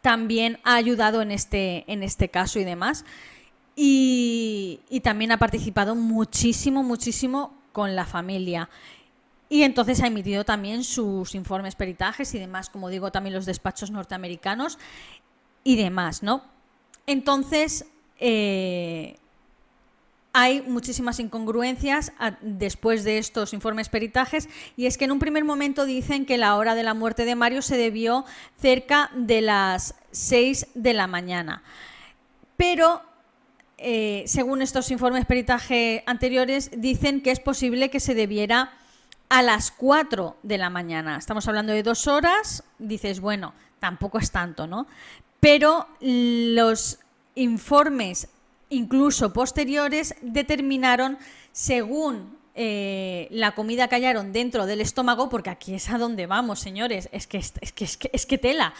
[0.00, 3.04] también ha ayudado en este, en este caso y demás.
[3.76, 8.68] Y, también ha participado muchísimo, muchísimo con la familia.
[9.48, 13.90] Y entonces ha emitido también sus informes peritajes y demás, como digo, también los despachos
[13.90, 14.78] norteamericanos
[15.64, 16.44] y demás, ¿no?
[17.06, 17.86] Entonces,
[18.18, 19.16] eh,
[20.36, 25.84] hay muchísimas incongruencias después de estos informes peritajes y es que en un primer momento
[25.86, 28.24] dicen que la hora de la muerte de Mario se debió
[28.58, 31.62] cerca de las 6 de la mañana.
[32.56, 33.00] Pero
[33.78, 38.72] eh, según estos informes peritaje anteriores, dicen que es posible que se debiera
[39.28, 41.16] a las 4 de la mañana.
[41.16, 44.88] Estamos hablando de dos horas, dices, bueno, tampoco es tanto, ¿no?
[45.38, 46.98] Pero los
[47.36, 48.28] informes,
[48.74, 51.18] incluso posteriores, determinaron,
[51.52, 56.60] según eh, la comida que hallaron dentro del estómago, porque aquí es a donde vamos,
[56.60, 58.74] señores, es que, es, que, es que, es que tela.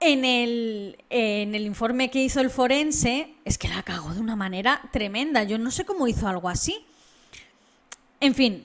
[0.00, 4.36] En el, en el, informe que hizo el forense, es que la cagó de una
[4.36, 5.44] manera tremenda.
[5.44, 6.84] Yo no sé cómo hizo algo así.
[8.18, 8.64] En fin,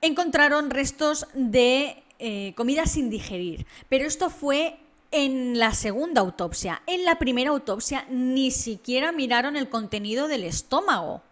[0.00, 3.66] encontraron restos de eh, comida sin digerir.
[3.88, 4.78] Pero esto fue
[5.16, 6.82] en la segunda autopsia.
[6.86, 11.22] En la primera autopsia ni siquiera miraron el contenido del estómago.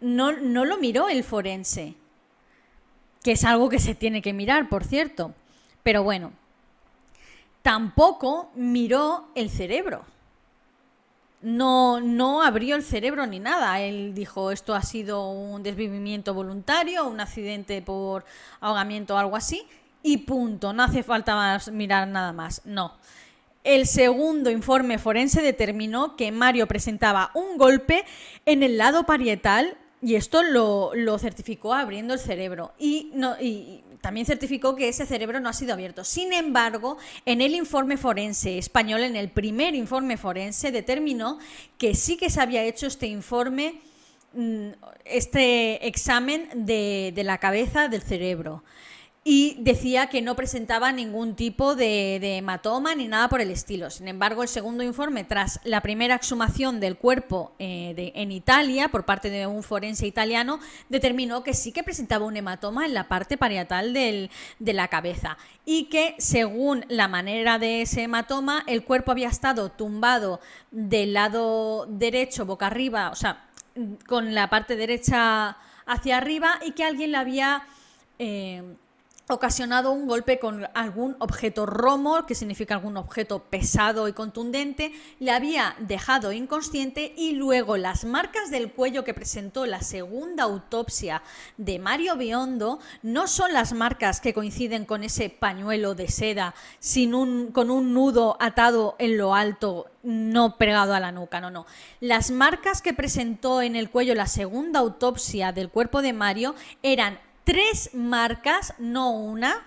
[0.00, 1.94] No, no lo miró el forense.
[3.22, 5.34] Que es algo que se tiene que mirar, por cierto.
[5.82, 6.32] Pero bueno,
[7.60, 10.06] tampoco miró el cerebro.
[11.42, 13.78] No, no abrió el cerebro ni nada.
[13.82, 18.24] Él dijo esto ha sido un desvivimiento voluntario, un accidente por
[18.60, 19.66] ahogamiento o algo así
[20.02, 22.94] y punto, no hace falta más mirar nada más, no.
[23.62, 28.04] El segundo informe forense determinó que Mario presentaba un golpe
[28.46, 33.12] en el lado parietal y esto lo, certificó abriendo el cerebro y
[34.00, 36.04] también certificó que ese cerebro no ha sido abierto.
[36.04, 36.96] Sin embargo,
[37.26, 41.38] en el informe forense español, en el primer informe forense, determinó
[41.78, 43.80] que sí que se había hecho este informe,
[44.32, 44.68] mm,
[45.04, 48.62] este examen de, de la cabeza del cerebro
[49.22, 53.90] y decía que no presentaba ningún tipo de, hematoma ni nada por el estilo.
[53.90, 59.04] Sin embargo, el segundo informe, tras la primera exhumación del cuerpo eh, en Italia por
[59.04, 60.58] parte de un forense italiano,
[60.88, 65.84] determinó que sí que presentaba un hematoma en la parte parietal de la cabeza y
[65.84, 70.40] que, según la manera de ese hematoma, el cuerpo había estado tumbado
[70.70, 73.44] del lado derecho, boca arriba, o sea,
[74.06, 77.64] con la parte derecha hacia arriba y que alguien le había...
[78.18, 78.62] Eh,
[79.32, 85.30] ocasionado un golpe con algún objeto romo, que significa algún objeto pesado y contundente, le
[85.30, 91.22] había dejado inconsciente y luego las marcas del cuello que presentó la segunda autopsia
[91.56, 97.14] de Mario Biondo no son las marcas que coinciden con ese pañuelo de seda sin
[97.14, 101.66] un, con un nudo atado en lo alto no pegado a la nuca, no, no.
[102.00, 107.18] Las marcas que presentó en el cuello la segunda autopsia del cuerpo de Mario eran
[107.44, 109.64] tres marcas, no una,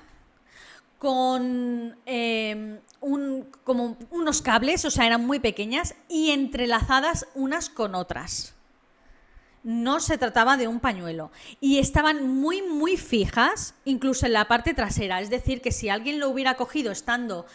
[1.04, 7.94] con em, un, como unos cables, o sea, eran muy pequeñas y entrelazadas unas con
[7.94, 8.56] otras.
[9.64, 11.30] No se trataba de un pañuelo.
[11.60, 15.20] Y estaban muy, muy fijas, incluso en la parte trasera.
[15.20, 17.46] Es decir, que si alguien lo hubiera cogido estando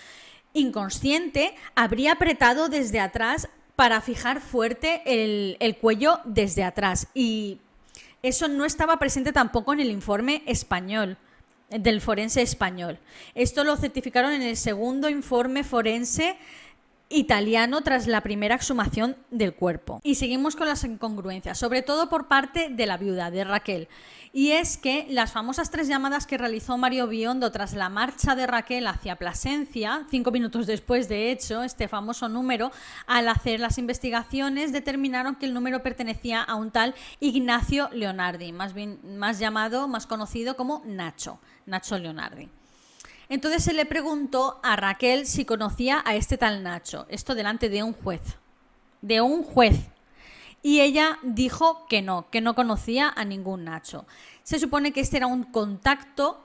[0.53, 7.09] inconsciente, habría apretado desde atrás para fijar fuerte el, el cuello desde atrás.
[7.14, 7.61] Y
[8.23, 11.16] eso no estaba presente tampoco en el informe español
[11.71, 12.99] del forense español.
[13.35, 16.37] Esto lo certificaron en el segundo informe forense
[17.11, 20.00] italiano tras la primera exhumación del cuerpo.
[20.02, 23.88] Y seguimos con las incongruencias, sobre todo por parte de la viuda, de Raquel.
[24.32, 28.46] Y es que las famosas tres llamadas que realizó Mario Biondo tras la marcha de
[28.46, 32.70] Raquel hacia Plasencia, cinco minutos después de hecho, este famoso número,
[33.06, 38.74] al hacer las investigaciones determinaron que el número pertenecía a un tal Ignacio Leonardi, más
[38.74, 42.50] bien más llamado, más conocido como Nacho, Nacho Leonardi.
[43.29, 47.83] Entonces se le preguntó a Raquel si conocía a este tal Nacho, esto delante de
[47.83, 48.22] un juez,
[49.03, 49.89] de un juez.
[50.62, 54.07] Y ella dijo que no, que no conocía a ningún Nacho.
[54.43, 56.43] Se supone que este era un contacto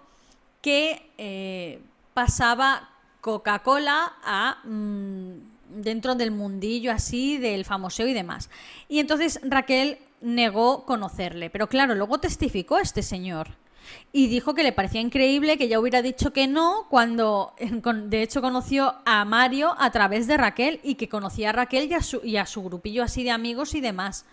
[0.62, 1.82] que eh,
[2.14, 2.90] pasaba
[3.22, 8.50] Coca-Cola a mm, dentro del mundillo así del famoseo y demás.
[8.90, 13.62] Y entonces Raquel negó conocerle, pero claro, luego testificó este señor
[14.12, 18.42] y dijo que le parecía increíble que ya hubiera dicho que no cuando de hecho
[18.42, 22.22] conoció a Mario a través de Raquel y que conocía a Raquel y a su,
[22.46, 24.26] su grupillo así de amigos y demás.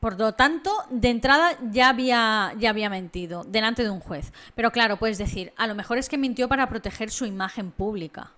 [0.00, 4.32] Por lo tanto, de entrada ya había, ya había mentido delante de un juez.
[4.54, 8.32] Pero claro, puedes decir, a lo mejor es que mintió para proteger su imagen pública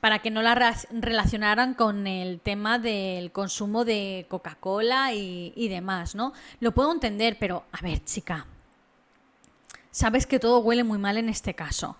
[0.00, 0.54] para que no la
[0.90, 6.32] relacionaran con el tema del consumo de Coca-Cola y, y, demás, ¿no?
[6.58, 8.46] Lo puedo entender, pero a ver, chica,
[9.90, 11.96] sabes que todo huele muy mal en este caso.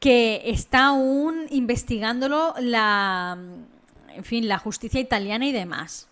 [0.00, 3.38] Que está aún investigándolo la,
[4.08, 6.08] en fin, la justicia italiana y demás.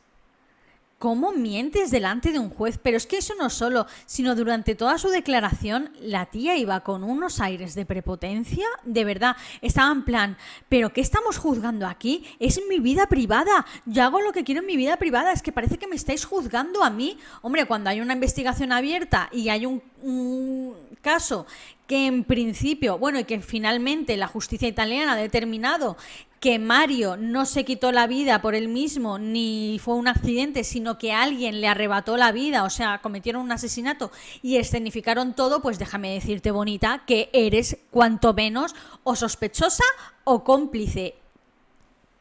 [1.03, 2.79] ¿Cómo mientes delante de un juez?
[2.81, 7.03] Pero es que eso no solo, sino durante toda su declaración, la tía iba con
[7.03, 10.37] unos aires de prepotencia, de verdad, estaba en plan,
[10.69, 12.25] ¿pero qué estamos juzgando aquí?
[12.39, 15.51] Es mi vida privada, yo hago lo que quiero en mi vida privada, es que
[15.51, 17.19] parece que me estáis juzgando a mí.
[17.41, 21.47] Hombre, cuando hay una investigación abierta y hay un, un caso
[21.89, 25.97] que en principio, bueno, y que finalmente la justicia italiana ha determinado
[26.43, 30.99] que Mario no se quitó la vida por él mismo ni fue un accidente, sino
[30.99, 34.11] que alguien le arrebató la vida, o sea, cometieron un asesinato
[34.43, 38.75] y escenificaron todo, pues déjame decirte, bonita, que eres cuanto menos
[39.05, 39.85] o sospechosa
[40.25, 41.15] o cómplice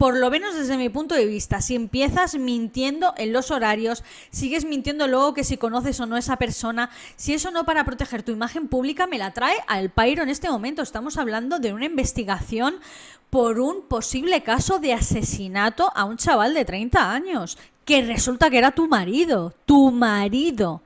[0.02, 4.66] por lo menos desde mi punto de vista, si empiezas mintiendo en los horarios, sigues
[4.66, 8.24] mintiendo luego que si conoces o no a esa persona, si eso no para proteger
[8.24, 10.82] tu imagen pública me la trae al pairo en este momento.
[10.82, 12.80] Estamos hablando de una investigación
[13.30, 18.58] por un posible caso de asesinato a un chaval de 30 años, que resulta que
[18.58, 20.82] era tu marido, tu marido.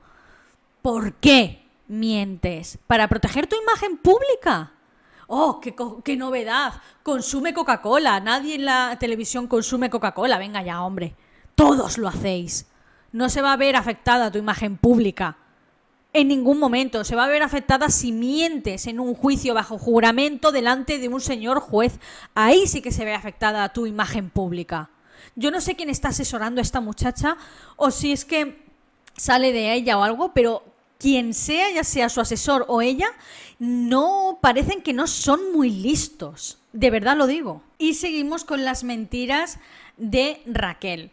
[0.82, 2.76] ¿Por qué mientes?
[2.86, 4.75] ¿Para proteger tu imagen pública?
[5.28, 6.74] ¡Oh, qué, novedad!
[7.02, 8.20] Consume Coca-Cola.
[8.20, 10.38] Nadie en la televisión consume Coca-Cola.
[10.38, 11.14] Venga ya, hombre.
[11.54, 12.66] Todos lo hacéis.
[13.12, 15.36] No se va a ver afectada tu imagen pública.
[16.12, 17.02] En ningún momento.
[17.04, 21.20] Se va a ver afectada si mientes en un juicio bajo juramento delante de un
[21.20, 21.98] señor juez.
[22.34, 24.90] Ahí sí que se ve afectada tu imagen pública.
[25.34, 27.36] Yo no sé quién está asesorando a esta muchacha
[27.76, 28.64] o si es que
[29.16, 30.62] sale de ella o algo, pero
[30.98, 33.08] quien sea, ya sea su asesor o ella,
[33.58, 36.58] no parecen que no son muy listos.
[36.72, 37.62] De verdad lo digo.
[37.78, 39.58] Y seguimos con las mentiras
[39.96, 41.10] de Raquel.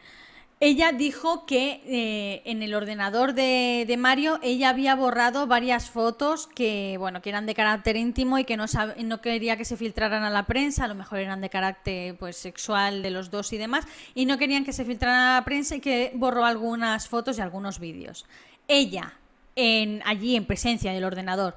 [0.66, 6.96] Ella dijo que eh, en el ordenador de, Mario ella había borrado varias fotos que,
[7.00, 8.64] bueno, que eran de carácter íntimo y que no,
[9.04, 12.38] no quería que se filtraran a la prensa, a lo mejor eran de carácter pues,
[12.38, 15.76] sexual de los dos y demás, y no querían que se filtraran a la prensa
[15.76, 18.26] y que borró algunas fotos y algunos vídeos.
[18.70, 19.16] Ella
[19.56, 21.56] allí en presencia del ordenador.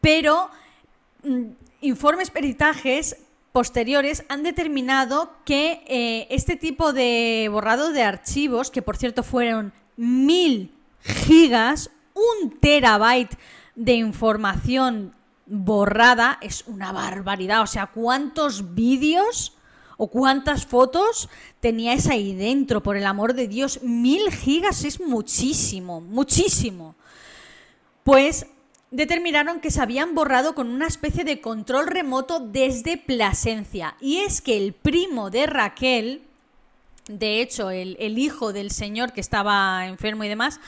[0.00, 0.50] Pero
[1.22, 1.44] mm,
[1.80, 3.16] informes peritajes
[3.52, 9.72] posteriores han determinado que eh, este tipo de borrado de archivos, que por cierto fueron
[9.96, 13.36] mil gigas, un terabyte
[13.74, 15.14] de información
[15.46, 17.62] borrada, es una barbaridad.
[17.62, 19.56] O sea, ¿cuántos vídeos
[19.96, 21.28] o cuántas fotos
[21.60, 22.82] teníais ahí dentro?
[22.82, 26.94] Por el amor de Dios, mil gigas es muchísimo, muchísimo
[28.08, 28.46] pues
[28.90, 33.96] determinaron que se habían borrado con una especie de control remoto desde Plasencia.
[34.00, 36.22] Y es que el primo de Raquel,
[37.06, 40.58] de hecho el, hijo del señor que estaba enfermo y demás,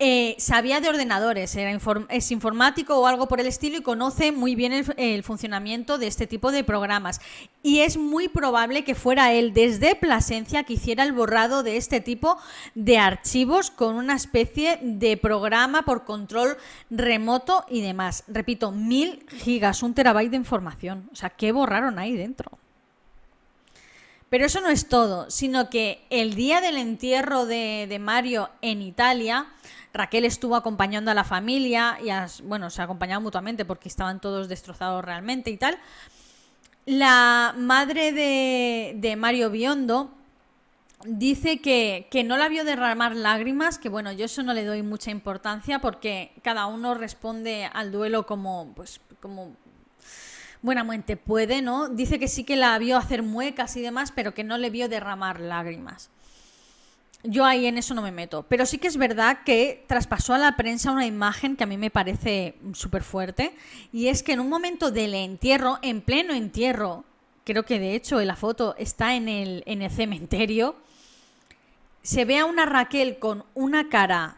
[0.00, 1.76] eh, sabía de ordenadores, era
[2.08, 6.28] es informático o algo por el estilo y conoce muy bien el, funcionamiento de este
[6.28, 7.20] tipo de programas.
[7.64, 12.00] Y es muy probable que fuera él desde Plasencia que hiciera el borrado de este
[12.00, 12.38] tipo
[12.76, 16.56] de archivos con una especie de programa por control
[16.90, 18.22] remoto y demás.
[18.28, 21.08] Repito, mil gigas, un terabyte de información.
[21.12, 22.52] O sea, ¿qué borraron ahí dentro?
[24.30, 28.82] Pero eso no es todo, sino que el día del entierro de, de Mario en
[28.82, 29.46] Italia,
[29.92, 32.10] Raquel estuvo acompañando a la familia y
[32.44, 35.78] bueno, se acompañaban mutuamente porque estaban todos destrozados realmente y tal.
[36.84, 40.10] La madre de, Mario Biondo
[41.04, 44.82] dice que, que, no la vio derramar lágrimas, que bueno, yo eso no le doy
[44.82, 49.54] mucha importancia porque cada uno responde al duelo como, pues, como
[50.62, 51.88] buenamente puede, ¿no?
[51.88, 54.88] Dice que sí que la vio hacer muecas y demás, pero que no le vio
[54.88, 56.10] derramar lágrimas.
[57.24, 58.44] yo ahí en eso no me meto.
[58.48, 61.76] Pero sí que es verdad que traspasó a la prensa una imagen que a mí
[61.76, 63.54] me parece súper fuerte.
[63.92, 67.04] Y es que en un momento del entierro, en pleno entierro,
[67.44, 70.76] creo que de hecho la foto está en el, en el cementerio,
[72.02, 74.36] se ve a una Raquel con una cara,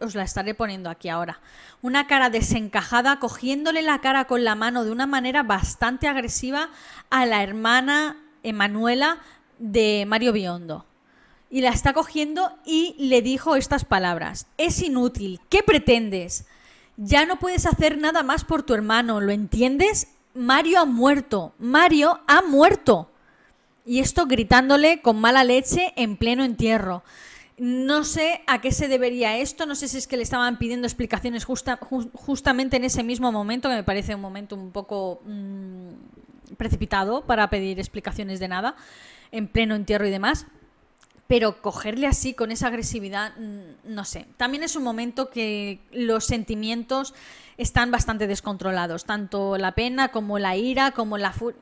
[0.00, 1.40] os la estaré poniendo aquí ahora,
[1.82, 6.70] una cara desencajada, cogiéndole la cara con la mano de una manera bastante agresiva
[7.10, 9.18] a la hermana Emanuela
[9.58, 10.86] de Mario Biondo
[11.50, 14.46] y la está cogiendo y le dijo estas palabras.
[14.56, 15.40] Es inútil.
[15.48, 16.46] ¿Qué pretendes?
[16.96, 20.08] Ya no puedes hacer nada más por tu hermano, ¿lo entiendes?
[20.32, 21.52] Mario ha muerto.
[21.58, 23.10] Mario ha muerto.
[23.84, 27.02] Y esto gritándole con mala leche en pleno entierro.
[27.62, 30.86] No sé a qué se debería esto, no sé si es que le estaban pidiendo
[30.86, 37.20] explicaciones justamente en ese mismo momento, que me parece un momento un poco mm, precipitado
[37.26, 38.76] para pedir explicaciones de nada,
[39.30, 40.46] en pleno entierro y demás
[41.26, 44.26] pero cogerle así con esa agresividad, mm, no sé.
[44.36, 47.14] También es un momento que los sentimientos
[47.56, 51.60] están bastante descontrolados, tanto la pena como la ira, como la furia.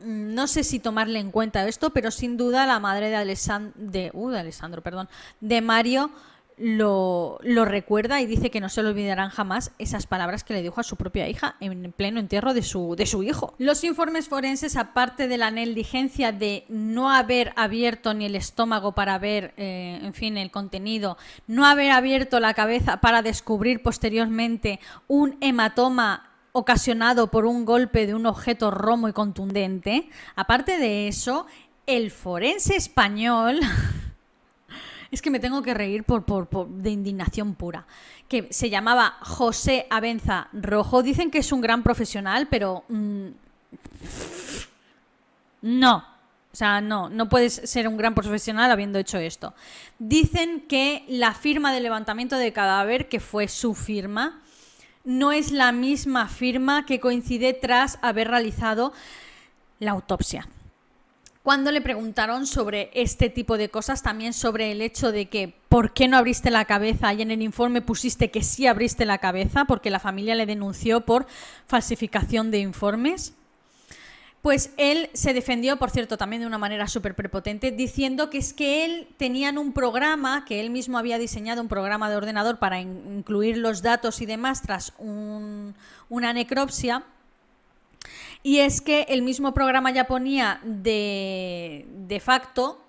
[0.00, 4.28] Mm, no sé si tomarle en cuenta esto, pero sin duda la madre de, uh,
[4.28, 5.08] Alessandro, perdón,
[5.40, 6.10] de Mario
[6.58, 10.80] lo, recuerda y dice que no se le olvidarán jamás esas palabras que le dijo
[10.80, 13.54] a su propia hija en pleno entierro de su, de su hijo.
[13.58, 19.18] Los informes forenses, aparte de la negligencia de no haber abierto ni el estómago para
[19.18, 25.36] ver, eh, en fin, el contenido, no haber abierto la cabeza para descubrir posteriormente un
[25.40, 26.27] hematoma
[26.58, 31.46] ocasionado por un golpe de un objeto romo y contundente, aparte de eso,
[31.86, 33.60] el forense español
[35.10, 37.86] es que me tengo que reír por, de indignación pura,
[38.28, 41.02] que se llamaba José Abenza Rojo.
[41.02, 43.28] Dicen que es un gran profesional, pero mm,
[45.62, 46.04] no.
[46.50, 49.54] O sea, no, no puedes ser un gran profesional habiendo hecho esto.
[49.98, 54.42] Dicen que la firma de levantamiento de cadáver, que fue su firma,
[55.04, 58.92] no es la misma firma que coincide tras haber realizado
[59.78, 60.48] la autopsia
[61.48, 65.94] cuando le preguntaron sobre este tipo de cosas, también sobre el hecho de que por
[65.94, 69.64] qué no abriste la cabeza y en el informe pusiste que sí abriste la cabeza
[69.64, 71.26] porque la familia le denunció por
[71.66, 73.32] falsificación de informes.
[74.42, 78.52] Pues él se defendió, por cierto, también de una manera súper prepotente, diciendo que es
[78.52, 82.80] que él tenían un programa, que él mismo había diseñado un programa de ordenador para
[82.80, 87.04] incluir los datos y demás tras una necropsia,
[88.42, 92.80] y es que el mismo programa ya ponía de, de facto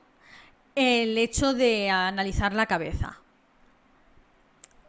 [0.75, 3.19] el hecho de analizar la cabeza.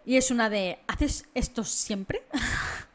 [0.05, 2.23] Y es una de, ¿haces esto siempre?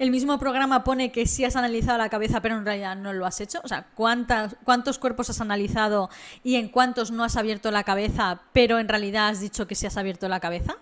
[0.00, 3.26] el mismo programa pone que sí has analizado la cabeza, pero en realidad no lo
[3.26, 3.60] has hecho.
[3.62, 6.08] O sea, ¿cuántos cuerpos has analizado
[6.42, 9.86] y en cuántos no has abierto la cabeza, pero en realidad has dicho que sí
[9.86, 10.78] has abierto la cabeza?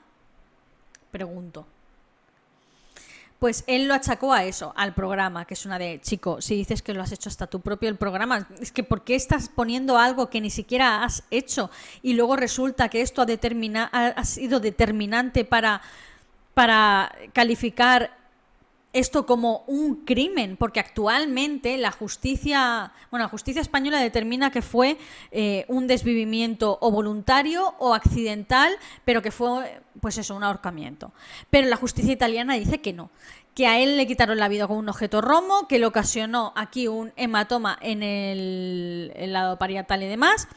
[1.11, 1.67] Pregunto.
[3.41, 6.81] Pues él lo achacó a eso, al programa, que es una de, chico, si dices
[6.81, 9.99] que lo has hecho hasta tu propio el programa, es que ¿por qué estás poniendo
[9.99, 11.73] algo que ni siquiera has hecho?
[12.03, 15.83] Y luego resulta que esto ha, ha sido determinante para,
[16.55, 18.18] para calificar
[18.93, 24.97] esto como un crimen, porque actualmente la justicia, bueno, la justicia española determina que fue
[25.31, 28.73] eh, un desvivimiento o voluntario o accidental,
[29.05, 31.13] pero que fue, pues eso, un ahorcamiento.
[31.51, 33.11] Pero la justicia italiana dice que no,
[33.55, 36.89] que a él le quitaron la vida con un objeto romo, que le ocasionó aquí
[36.89, 40.49] un hematoma en el, el lado parietal y demás,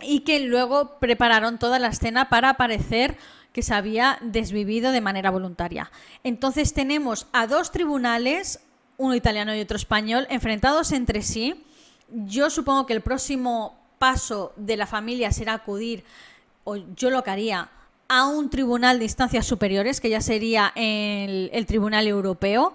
[0.00, 3.16] y que luego prepararon toda la escena para aparecer
[3.52, 5.90] que se había desvivido de manera voluntaria.
[6.24, 8.60] Entonces tenemos a dos tribunales,
[8.96, 11.64] uno italiano y otro español, enfrentados entre sí.
[12.10, 16.04] Yo supongo que el próximo paso de la familia será acudir,
[16.64, 17.68] o yo lo que haría,
[18.08, 22.74] a un tribunal de instancias superiores, que ya sería el, el Tribunal Europeo.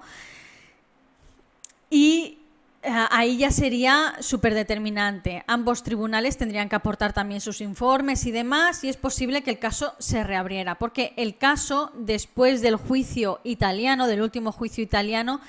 [1.90, 2.40] Y
[2.84, 5.44] ahí ya sería súper determinante.
[5.48, 9.60] Ambos tribunales tendrían que aportar también sus informes y demás, y es posible que el
[9.60, 15.40] caso se reabriera, porque el caso, después del juicio italiano, del último juicio italiano,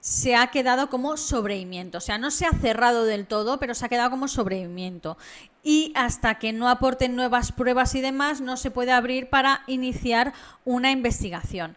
[0.00, 1.98] se ha quedado como sobreimiento.
[1.98, 5.16] O sea, no se ha cerrado del todo, pero se ha quedado como sobreimiento.
[5.62, 10.32] Y hasta que no aporten nuevas pruebas y demás, no se puede abrir para iniciar
[10.64, 11.76] una investigación.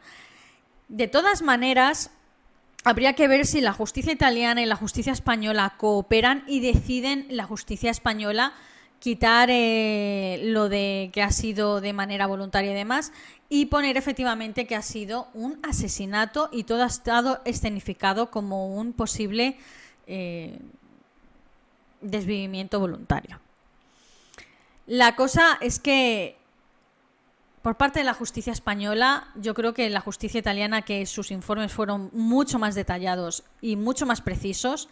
[0.87, 2.09] De todas maneras,
[2.85, 7.45] habría que ver si la justicia italiana y la justicia española cooperan y deciden la
[7.45, 8.53] justicia española
[8.99, 13.11] quitar eh, lo de que ha sido de manera voluntaria y demás
[13.49, 18.93] y poner efectivamente que ha sido un asesinato y todo ha estado escenificado como un
[18.93, 19.57] posible
[20.07, 20.59] eh,
[22.01, 23.39] desvivimiento voluntario.
[24.85, 26.37] La cosa es que
[27.65, 31.73] por parte de la justicia española, yo creo que la justicia italiana, que sus informes
[31.73, 34.87] fueron mucho más detallados y mucho más precisos,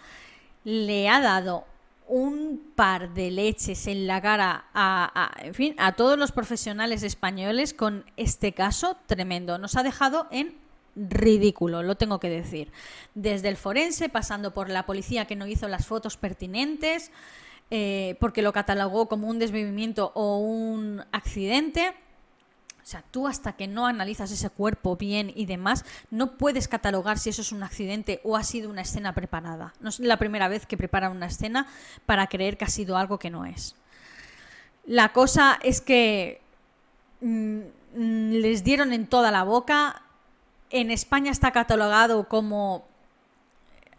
[0.63, 1.65] le ha dado
[2.07, 7.75] un par de leches en la cara a, en fin, a todos los profesionales españoles
[7.75, 9.59] con este caso tremendo.
[9.59, 10.55] Nos ha dejado en
[10.95, 12.71] ridículo, lo tengo que decir.
[13.13, 17.11] Desde el forense, pasando por la policía que no hizo las fotos pertinentes,
[17.69, 21.93] eh, porque lo catalogó como un desvivimiento o un accidente
[22.83, 27.17] o sea, tú hasta que no analizas ese cuerpo bien y demás, no puedes catalogar
[27.17, 29.73] si eso es un accidente o ha sido una escena preparada.
[29.79, 31.65] No es la primera vez que preparan una escena
[32.05, 33.75] para creer que ha sido algo que no es.
[34.85, 36.41] La cosa es que
[37.21, 37.61] mm,
[37.95, 40.01] les dieron en toda la boca.
[40.69, 42.85] En España está catalogado como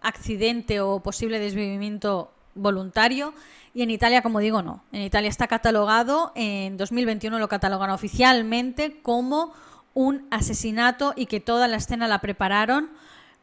[0.02, 3.34] accidente o posible desvivimiento voluntario
[3.74, 4.84] y en Italia, como digo, no.
[4.92, 9.52] En Italia está catalogado, en 2021 lo catalogan oficialmente como
[9.94, 12.90] un asesinato y que toda la escena la prepararon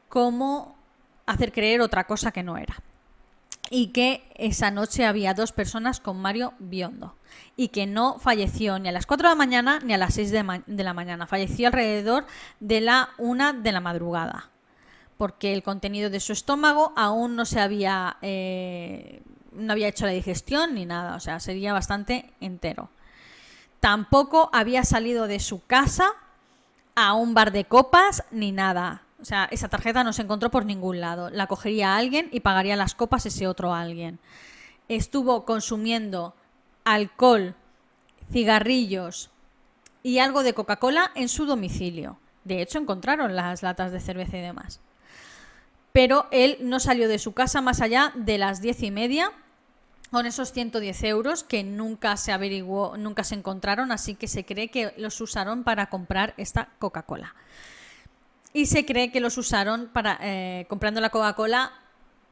[0.07, 0.75] como
[1.25, 2.81] hacer creer otra cosa que no era.
[3.69, 7.15] Y que esa noche había dos personas con Mario Biondo.
[7.55, 10.31] Y que no falleció ni a las 4 de la mañana ni a las 6
[10.31, 11.25] de, la mañana.
[11.25, 12.25] Falleció alrededor
[12.59, 14.50] de la 1 de la madrugada.
[15.21, 20.13] Porque el contenido de su estómago aún no se había eh, no había hecho la
[20.13, 22.89] digestión ni nada, o sea, sería bastante entero.
[23.79, 26.07] Tampoco había salido de su casa
[26.95, 29.03] a un bar de copas ni nada.
[29.21, 31.29] O sea, esa tarjeta no se encontró por ningún lado.
[31.29, 34.17] La cogería alguien y pagaría las copas ese otro alguien.
[34.87, 36.33] Estuvo consumiendo
[36.83, 37.53] alcohol,
[38.31, 39.29] cigarrillos
[40.01, 42.17] y algo de Coca-Cola en su domicilio.
[42.43, 44.79] De hecho, encontraron las latas de cerveza y demás
[45.93, 49.31] pero él no salió de su casa más allá de las diez y media
[50.11, 54.69] con esos 110 euros que nunca se averiguó, nunca se encontraron, así que se cree
[54.69, 57.33] que los usaron para comprar esta Coca-Cola.
[58.53, 61.71] Y se cree que los usaron para eh, comprando la Coca-Cola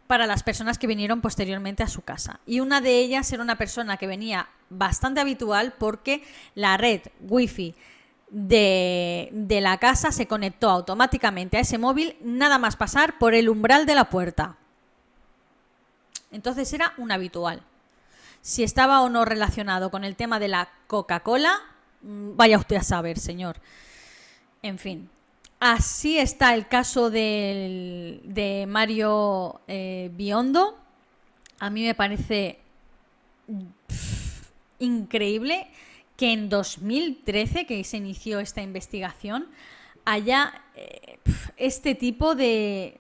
[0.07, 2.41] para las personas que vinieron posteriormente a su casa.
[2.45, 6.23] Y una de ellas era una persona que venía bastante habitual porque
[6.55, 7.75] la red wifi
[8.31, 13.85] de, la casa se conectó automáticamente a ese móvil nada más pasar por el umbral
[13.85, 14.57] de la puerta.
[16.31, 17.63] Entonces era un habitual.
[18.41, 21.59] Si estaba o no relacionado con el tema de la Coca-Cola,
[22.01, 23.57] mm, vaya usted a saber, señor.
[24.61, 25.09] En fin,
[25.59, 30.77] así está el caso de Mario eh, Biondo.
[31.59, 32.59] A mí me parece
[34.79, 35.67] increíble
[36.19, 39.47] que en 2013, que se inició esta investigación,
[40.03, 41.17] haya eh,
[41.55, 42.99] este tipo de,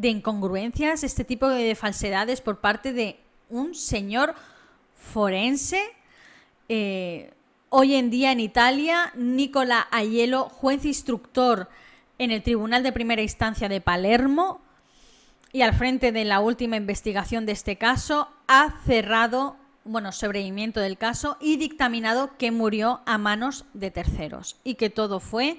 [0.00, 3.18] incongruencias, este tipo de falsedades por parte de
[3.48, 4.36] un señor
[4.94, 5.82] forense.
[6.68, 7.32] Eh,
[7.70, 11.68] hoy en día en Italia, Nicola Aiello, juez instructor
[12.18, 14.60] en el Tribunal de Primera Instancia de Palermo
[15.52, 20.98] y al frente de la última investigación de este caso, ha cerrado bueno, sobreviviente del
[20.98, 25.58] caso y dictaminado que murió a manos de terceros y que todo fue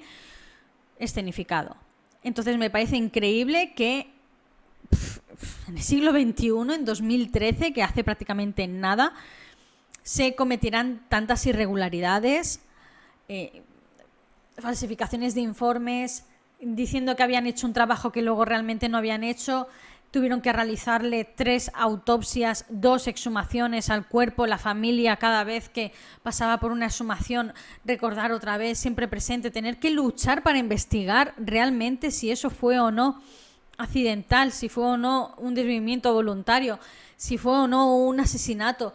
[0.98, 1.76] escenificado.
[2.22, 4.12] Entonces me parece increíble que
[5.68, 9.12] en el siglo XXI, en 2013, que hace prácticamente nada,
[10.02, 12.60] se cometieran tantas irregularidades,
[13.28, 13.62] eh,
[14.58, 16.24] falsificaciones de informes,
[16.60, 19.68] diciendo que habían hecho un trabajo que luego realmente no habían hecho,
[20.12, 25.90] tuvieron que realizarle tres autopsias, dos exhumaciones al cuerpo, la familia cada vez que
[26.22, 27.54] pasaba por una exhumación,
[27.86, 32.90] recordar otra vez, siempre presente, tener que luchar para investigar realmente si eso fue o
[32.90, 33.22] no
[33.78, 36.78] accidental, si fue o no un desvivimiento voluntario,
[37.16, 38.94] si fue o no un asesinato.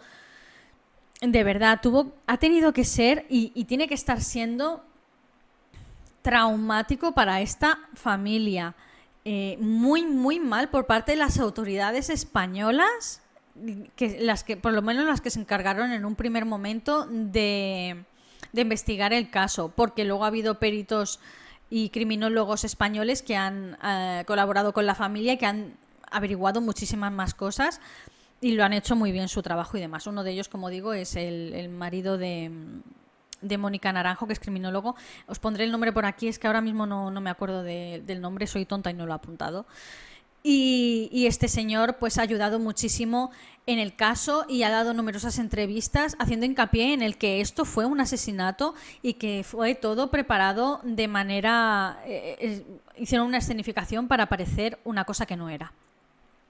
[1.20, 4.86] De verdad, tuvo, ha tenido que ser y, y tiene que estar siendo
[6.22, 8.76] traumático para esta familia
[9.30, 13.22] eh, muy, muy mal por parte de las autoridades españolas,
[13.98, 18.06] que, las que, por lo menos las que se encargaron en un primer momento de,
[18.54, 21.20] investigar el caso, porque luego ha habido peritos
[21.70, 25.74] y criminólogos españoles que han eh, colaborado con la familia y que han
[26.10, 27.82] averiguado muchísimas más cosas
[28.40, 30.08] y lo han hecho muy bien su trabajo y demás.
[30.08, 32.50] Uno de ellos, como digo, es el marido de,
[33.42, 34.96] de Mónica Naranjo, que es criminólogo.
[35.28, 38.48] Os pondré el nombre por aquí, es que ahora mismo no, me acuerdo del nombre,
[38.48, 39.66] soy tonta y no lo he apuntado.
[40.44, 43.32] Y, este señor pues ha ayudado muchísimo
[43.66, 47.86] en el caso y ha dado numerosas entrevistas haciendo hincapié en el que esto fue
[47.86, 52.00] un asesinato y que fue todo preparado de manera...
[52.06, 52.66] Eh, eh,
[52.98, 55.74] hicieron una escenificación para parecer una cosa que no era.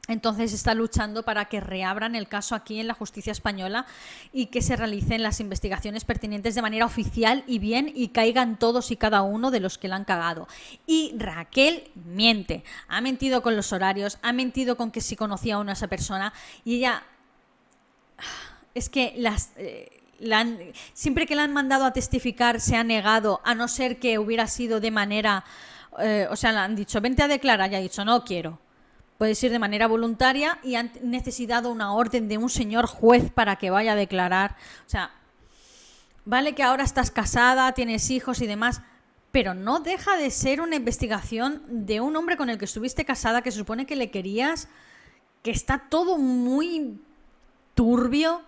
[0.07, 3.85] Entonces está luchando para que reabran el caso aquí en la justicia española
[4.31, 8.91] y que se realicen las investigaciones pertinentes de manera oficial y bien y caigan todos
[8.91, 10.47] y cada uno de los que la han cagado.
[10.85, 15.59] Y Raquel miente, ha mentido con los horarios, ha mentido con que si conocía a
[15.59, 16.33] una esa persona
[16.63, 17.03] y ella
[18.73, 19.91] es que las eh,
[20.93, 24.47] siempre que la han mandado a testificar se ha negado, a no ser que hubiera
[24.47, 25.43] sido de manera,
[25.99, 28.59] eh, o sea, le han dicho, vente a declarar, y ha dicho, no quiero
[29.17, 33.55] Puede ser de manera voluntaria y han necesitado una orden de un señor juez para
[33.55, 34.55] que vaya a declarar.
[34.85, 35.11] O sea,
[36.25, 38.81] vale que ahora estás casada, tienes hijos y demás,
[39.31, 43.41] pero no deja de ser una investigación de un hombre con el que estuviste casada,
[43.41, 44.67] que se supone que le querías,
[45.41, 46.99] que está todo muy
[47.73, 48.41] turbio.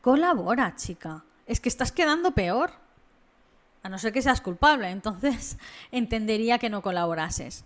[0.00, 1.24] Colabora, chica.
[1.46, 2.72] Es que estás quedando peor.
[3.82, 5.58] A no ser que seas culpable, entonces
[5.92, 7.64] entendería que no colaborases.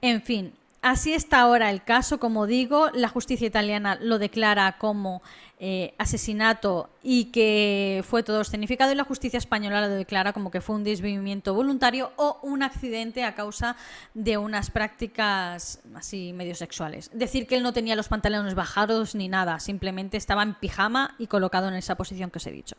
[0.00, 0.52] En fin,
[0.82, 5.20] Así está ahora el caso, como digo, la justicia italiana lo declara como
[5.58, 10.62] eh, asesinato y que fue todo escenificado y la justicia española lo declara como que
[10.62, 13.76] fue un desvivimiento voluntario o un accidente a causa
[14.14, 17.10] de unas prácticas así medio sexuales.
[17.12, 21.26] Decir que él no tenía los pantalones bajados ni nada, simplemente estaba en pijama y
[21.26, 22.76] colocado en esa posición que os he dicho.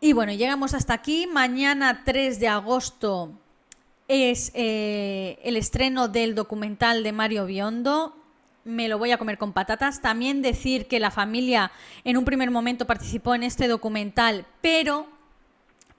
[0.00, 1.28] Y bueno, llegamos hasta aquí.
[1.28, 3.32] Mañana 3 de agosto
[4.08, 8.16] es eh, el estreno del documental de Mario Biondo.
[8.64, 10.00] Me lo voy a comer con patatas.
[10.00, 11.70] También decir que la familia
[12.04, 15.06] en un primer momento participó en este documental, pero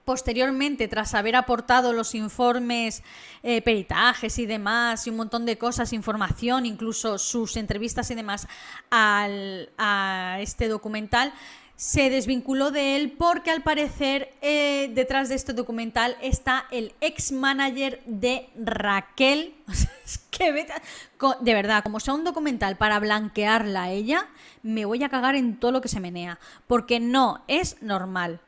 [0.04, 3.04] posteriormente, tras haber aportado los informes,
[3.44, 8.48] eh, peritajes y demás, y un montón de cosas, información, incluso sus entrevistas y demás
[8.90, 11.32] a este documental,
[11.80, 17.32] se desvinculó de él porque al parecer eh, detrás de este documental está el ex
[17.32, 19.54] manager de Raquel.
[21.40, 24.28] de verdad, como sea un documental para blanquearla a ella,
[24.62, 26.38] me voy a cagar en todo lo que se menea.
[26.66, 28.40] Porque no es normal.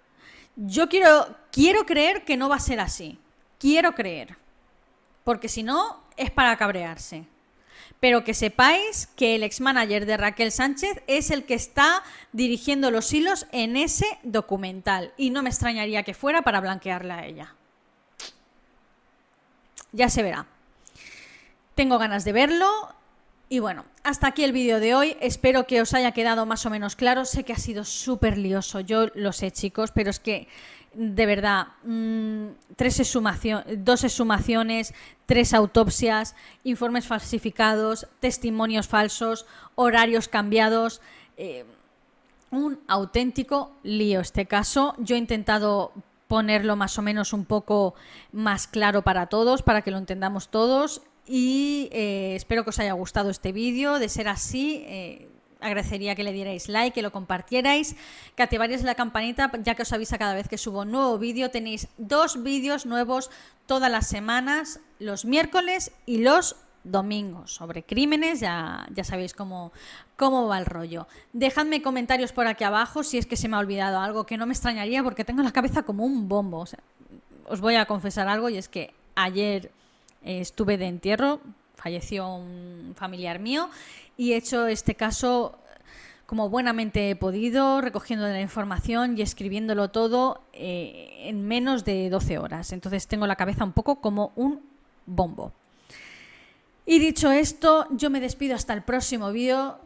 [0.55, 3.18] Yo quiero, quiero creer que no va a ser así.
[3.59, 4.37] Quiero creer.
[5.24, 7.24] Porque si no, es para cabrearse
[8.03, 13.12] pero que sepáis que el ex-manager de Raquel Sánchez es el que está dirigiendo los
[13.12, 17.55] hilos en ese documental y no me extrañaría que fuera para blanquearla a ella.
[19.92, 20.46] Ya se verá.
[21.76, 22.66] Tengo ganas de verlo
[23.48, 25.16] y bueno, hasta aquí el vídeo de hoy.
[25.20, 27.24] Espero que os haya quedado más o menos claro.
[27.24, 30.48] Sé que ha sido súper lioso, yo lo sé chicos, pero es que
[30.95, 33.01] de verdad, mm, tres
[33.78, 34.95] dos exhumaciones,
[35.26, 36.34] tres autopsias,
[36.64, 41.01] informes falsificados, testimonios falsos, horarios cambiados.
[41.36, 41.64] Eh,
[42.51, 44.95] un auténtico lío este caso.
[44.99, 45.93] Yo he intentado
[46.28, 47.95] ponerlo más o menos un poco
[48.30, 51.03] más claro para todos, para que lo entendamos todos.
[51.26, 53.99] Y eh, espero que os haya gustado este vídeo.
[53.99, 55.28] De ser así, eh,
[55.62, 57.96] agradecería que le dierais like, que lo compartierais,
[58.36, 61.50] que activarais la campanita, ya que os avisa cada vez que subo un nuevo vídeo.
[61.50, 63.30] Tenéis dos vídeos nuevos
[63.66, 69.72] todas las semanas, los miércoles y los domingos, sobre crímenes, ya, ya sabéis cómo,
[70.16, 71.06] cómo va el rollo.
[71.32, 74.46] Dejadme comentarios por aquí abajo si es que se me ha olvidado algo, que no
[74.46, 76.64] me extrañaría porque tengo la cabeza como un bombo.
[77.46, 79.70] os voy a confesar algo y es que ayer
[80.24, 81.40] eh, estuve de entierro,
[81.83, 83.68] falleció un familiar mío
[84.16, 85.59] y he hecho este caso
[86.26, 92.39] como buenamente he podido, recogiendo la información y escribiéndolo todo eh, en menos de 12
[92.39, 92.72] horas.
[92.72, 94.62] Entonces tengo la cabeza un poco como un
[95.05, 95.53] bombo.
[96.87, 99.78] Y dicho esto, yo me despido hasta el próximo vídeo.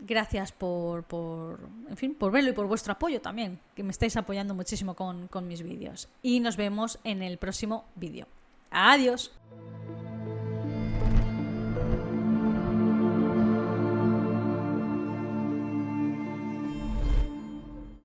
[0.00, 4.16] Gracias por, por, en fin, por verlo y por vuestro apoyo también, que me estáis
[4.16, 6.08] apoyando muchísimo con, con mis vídeos.
[6.20, 8.26] Y nos vemos en el próximo vídeo.
[8.72, 9.30] Adiós.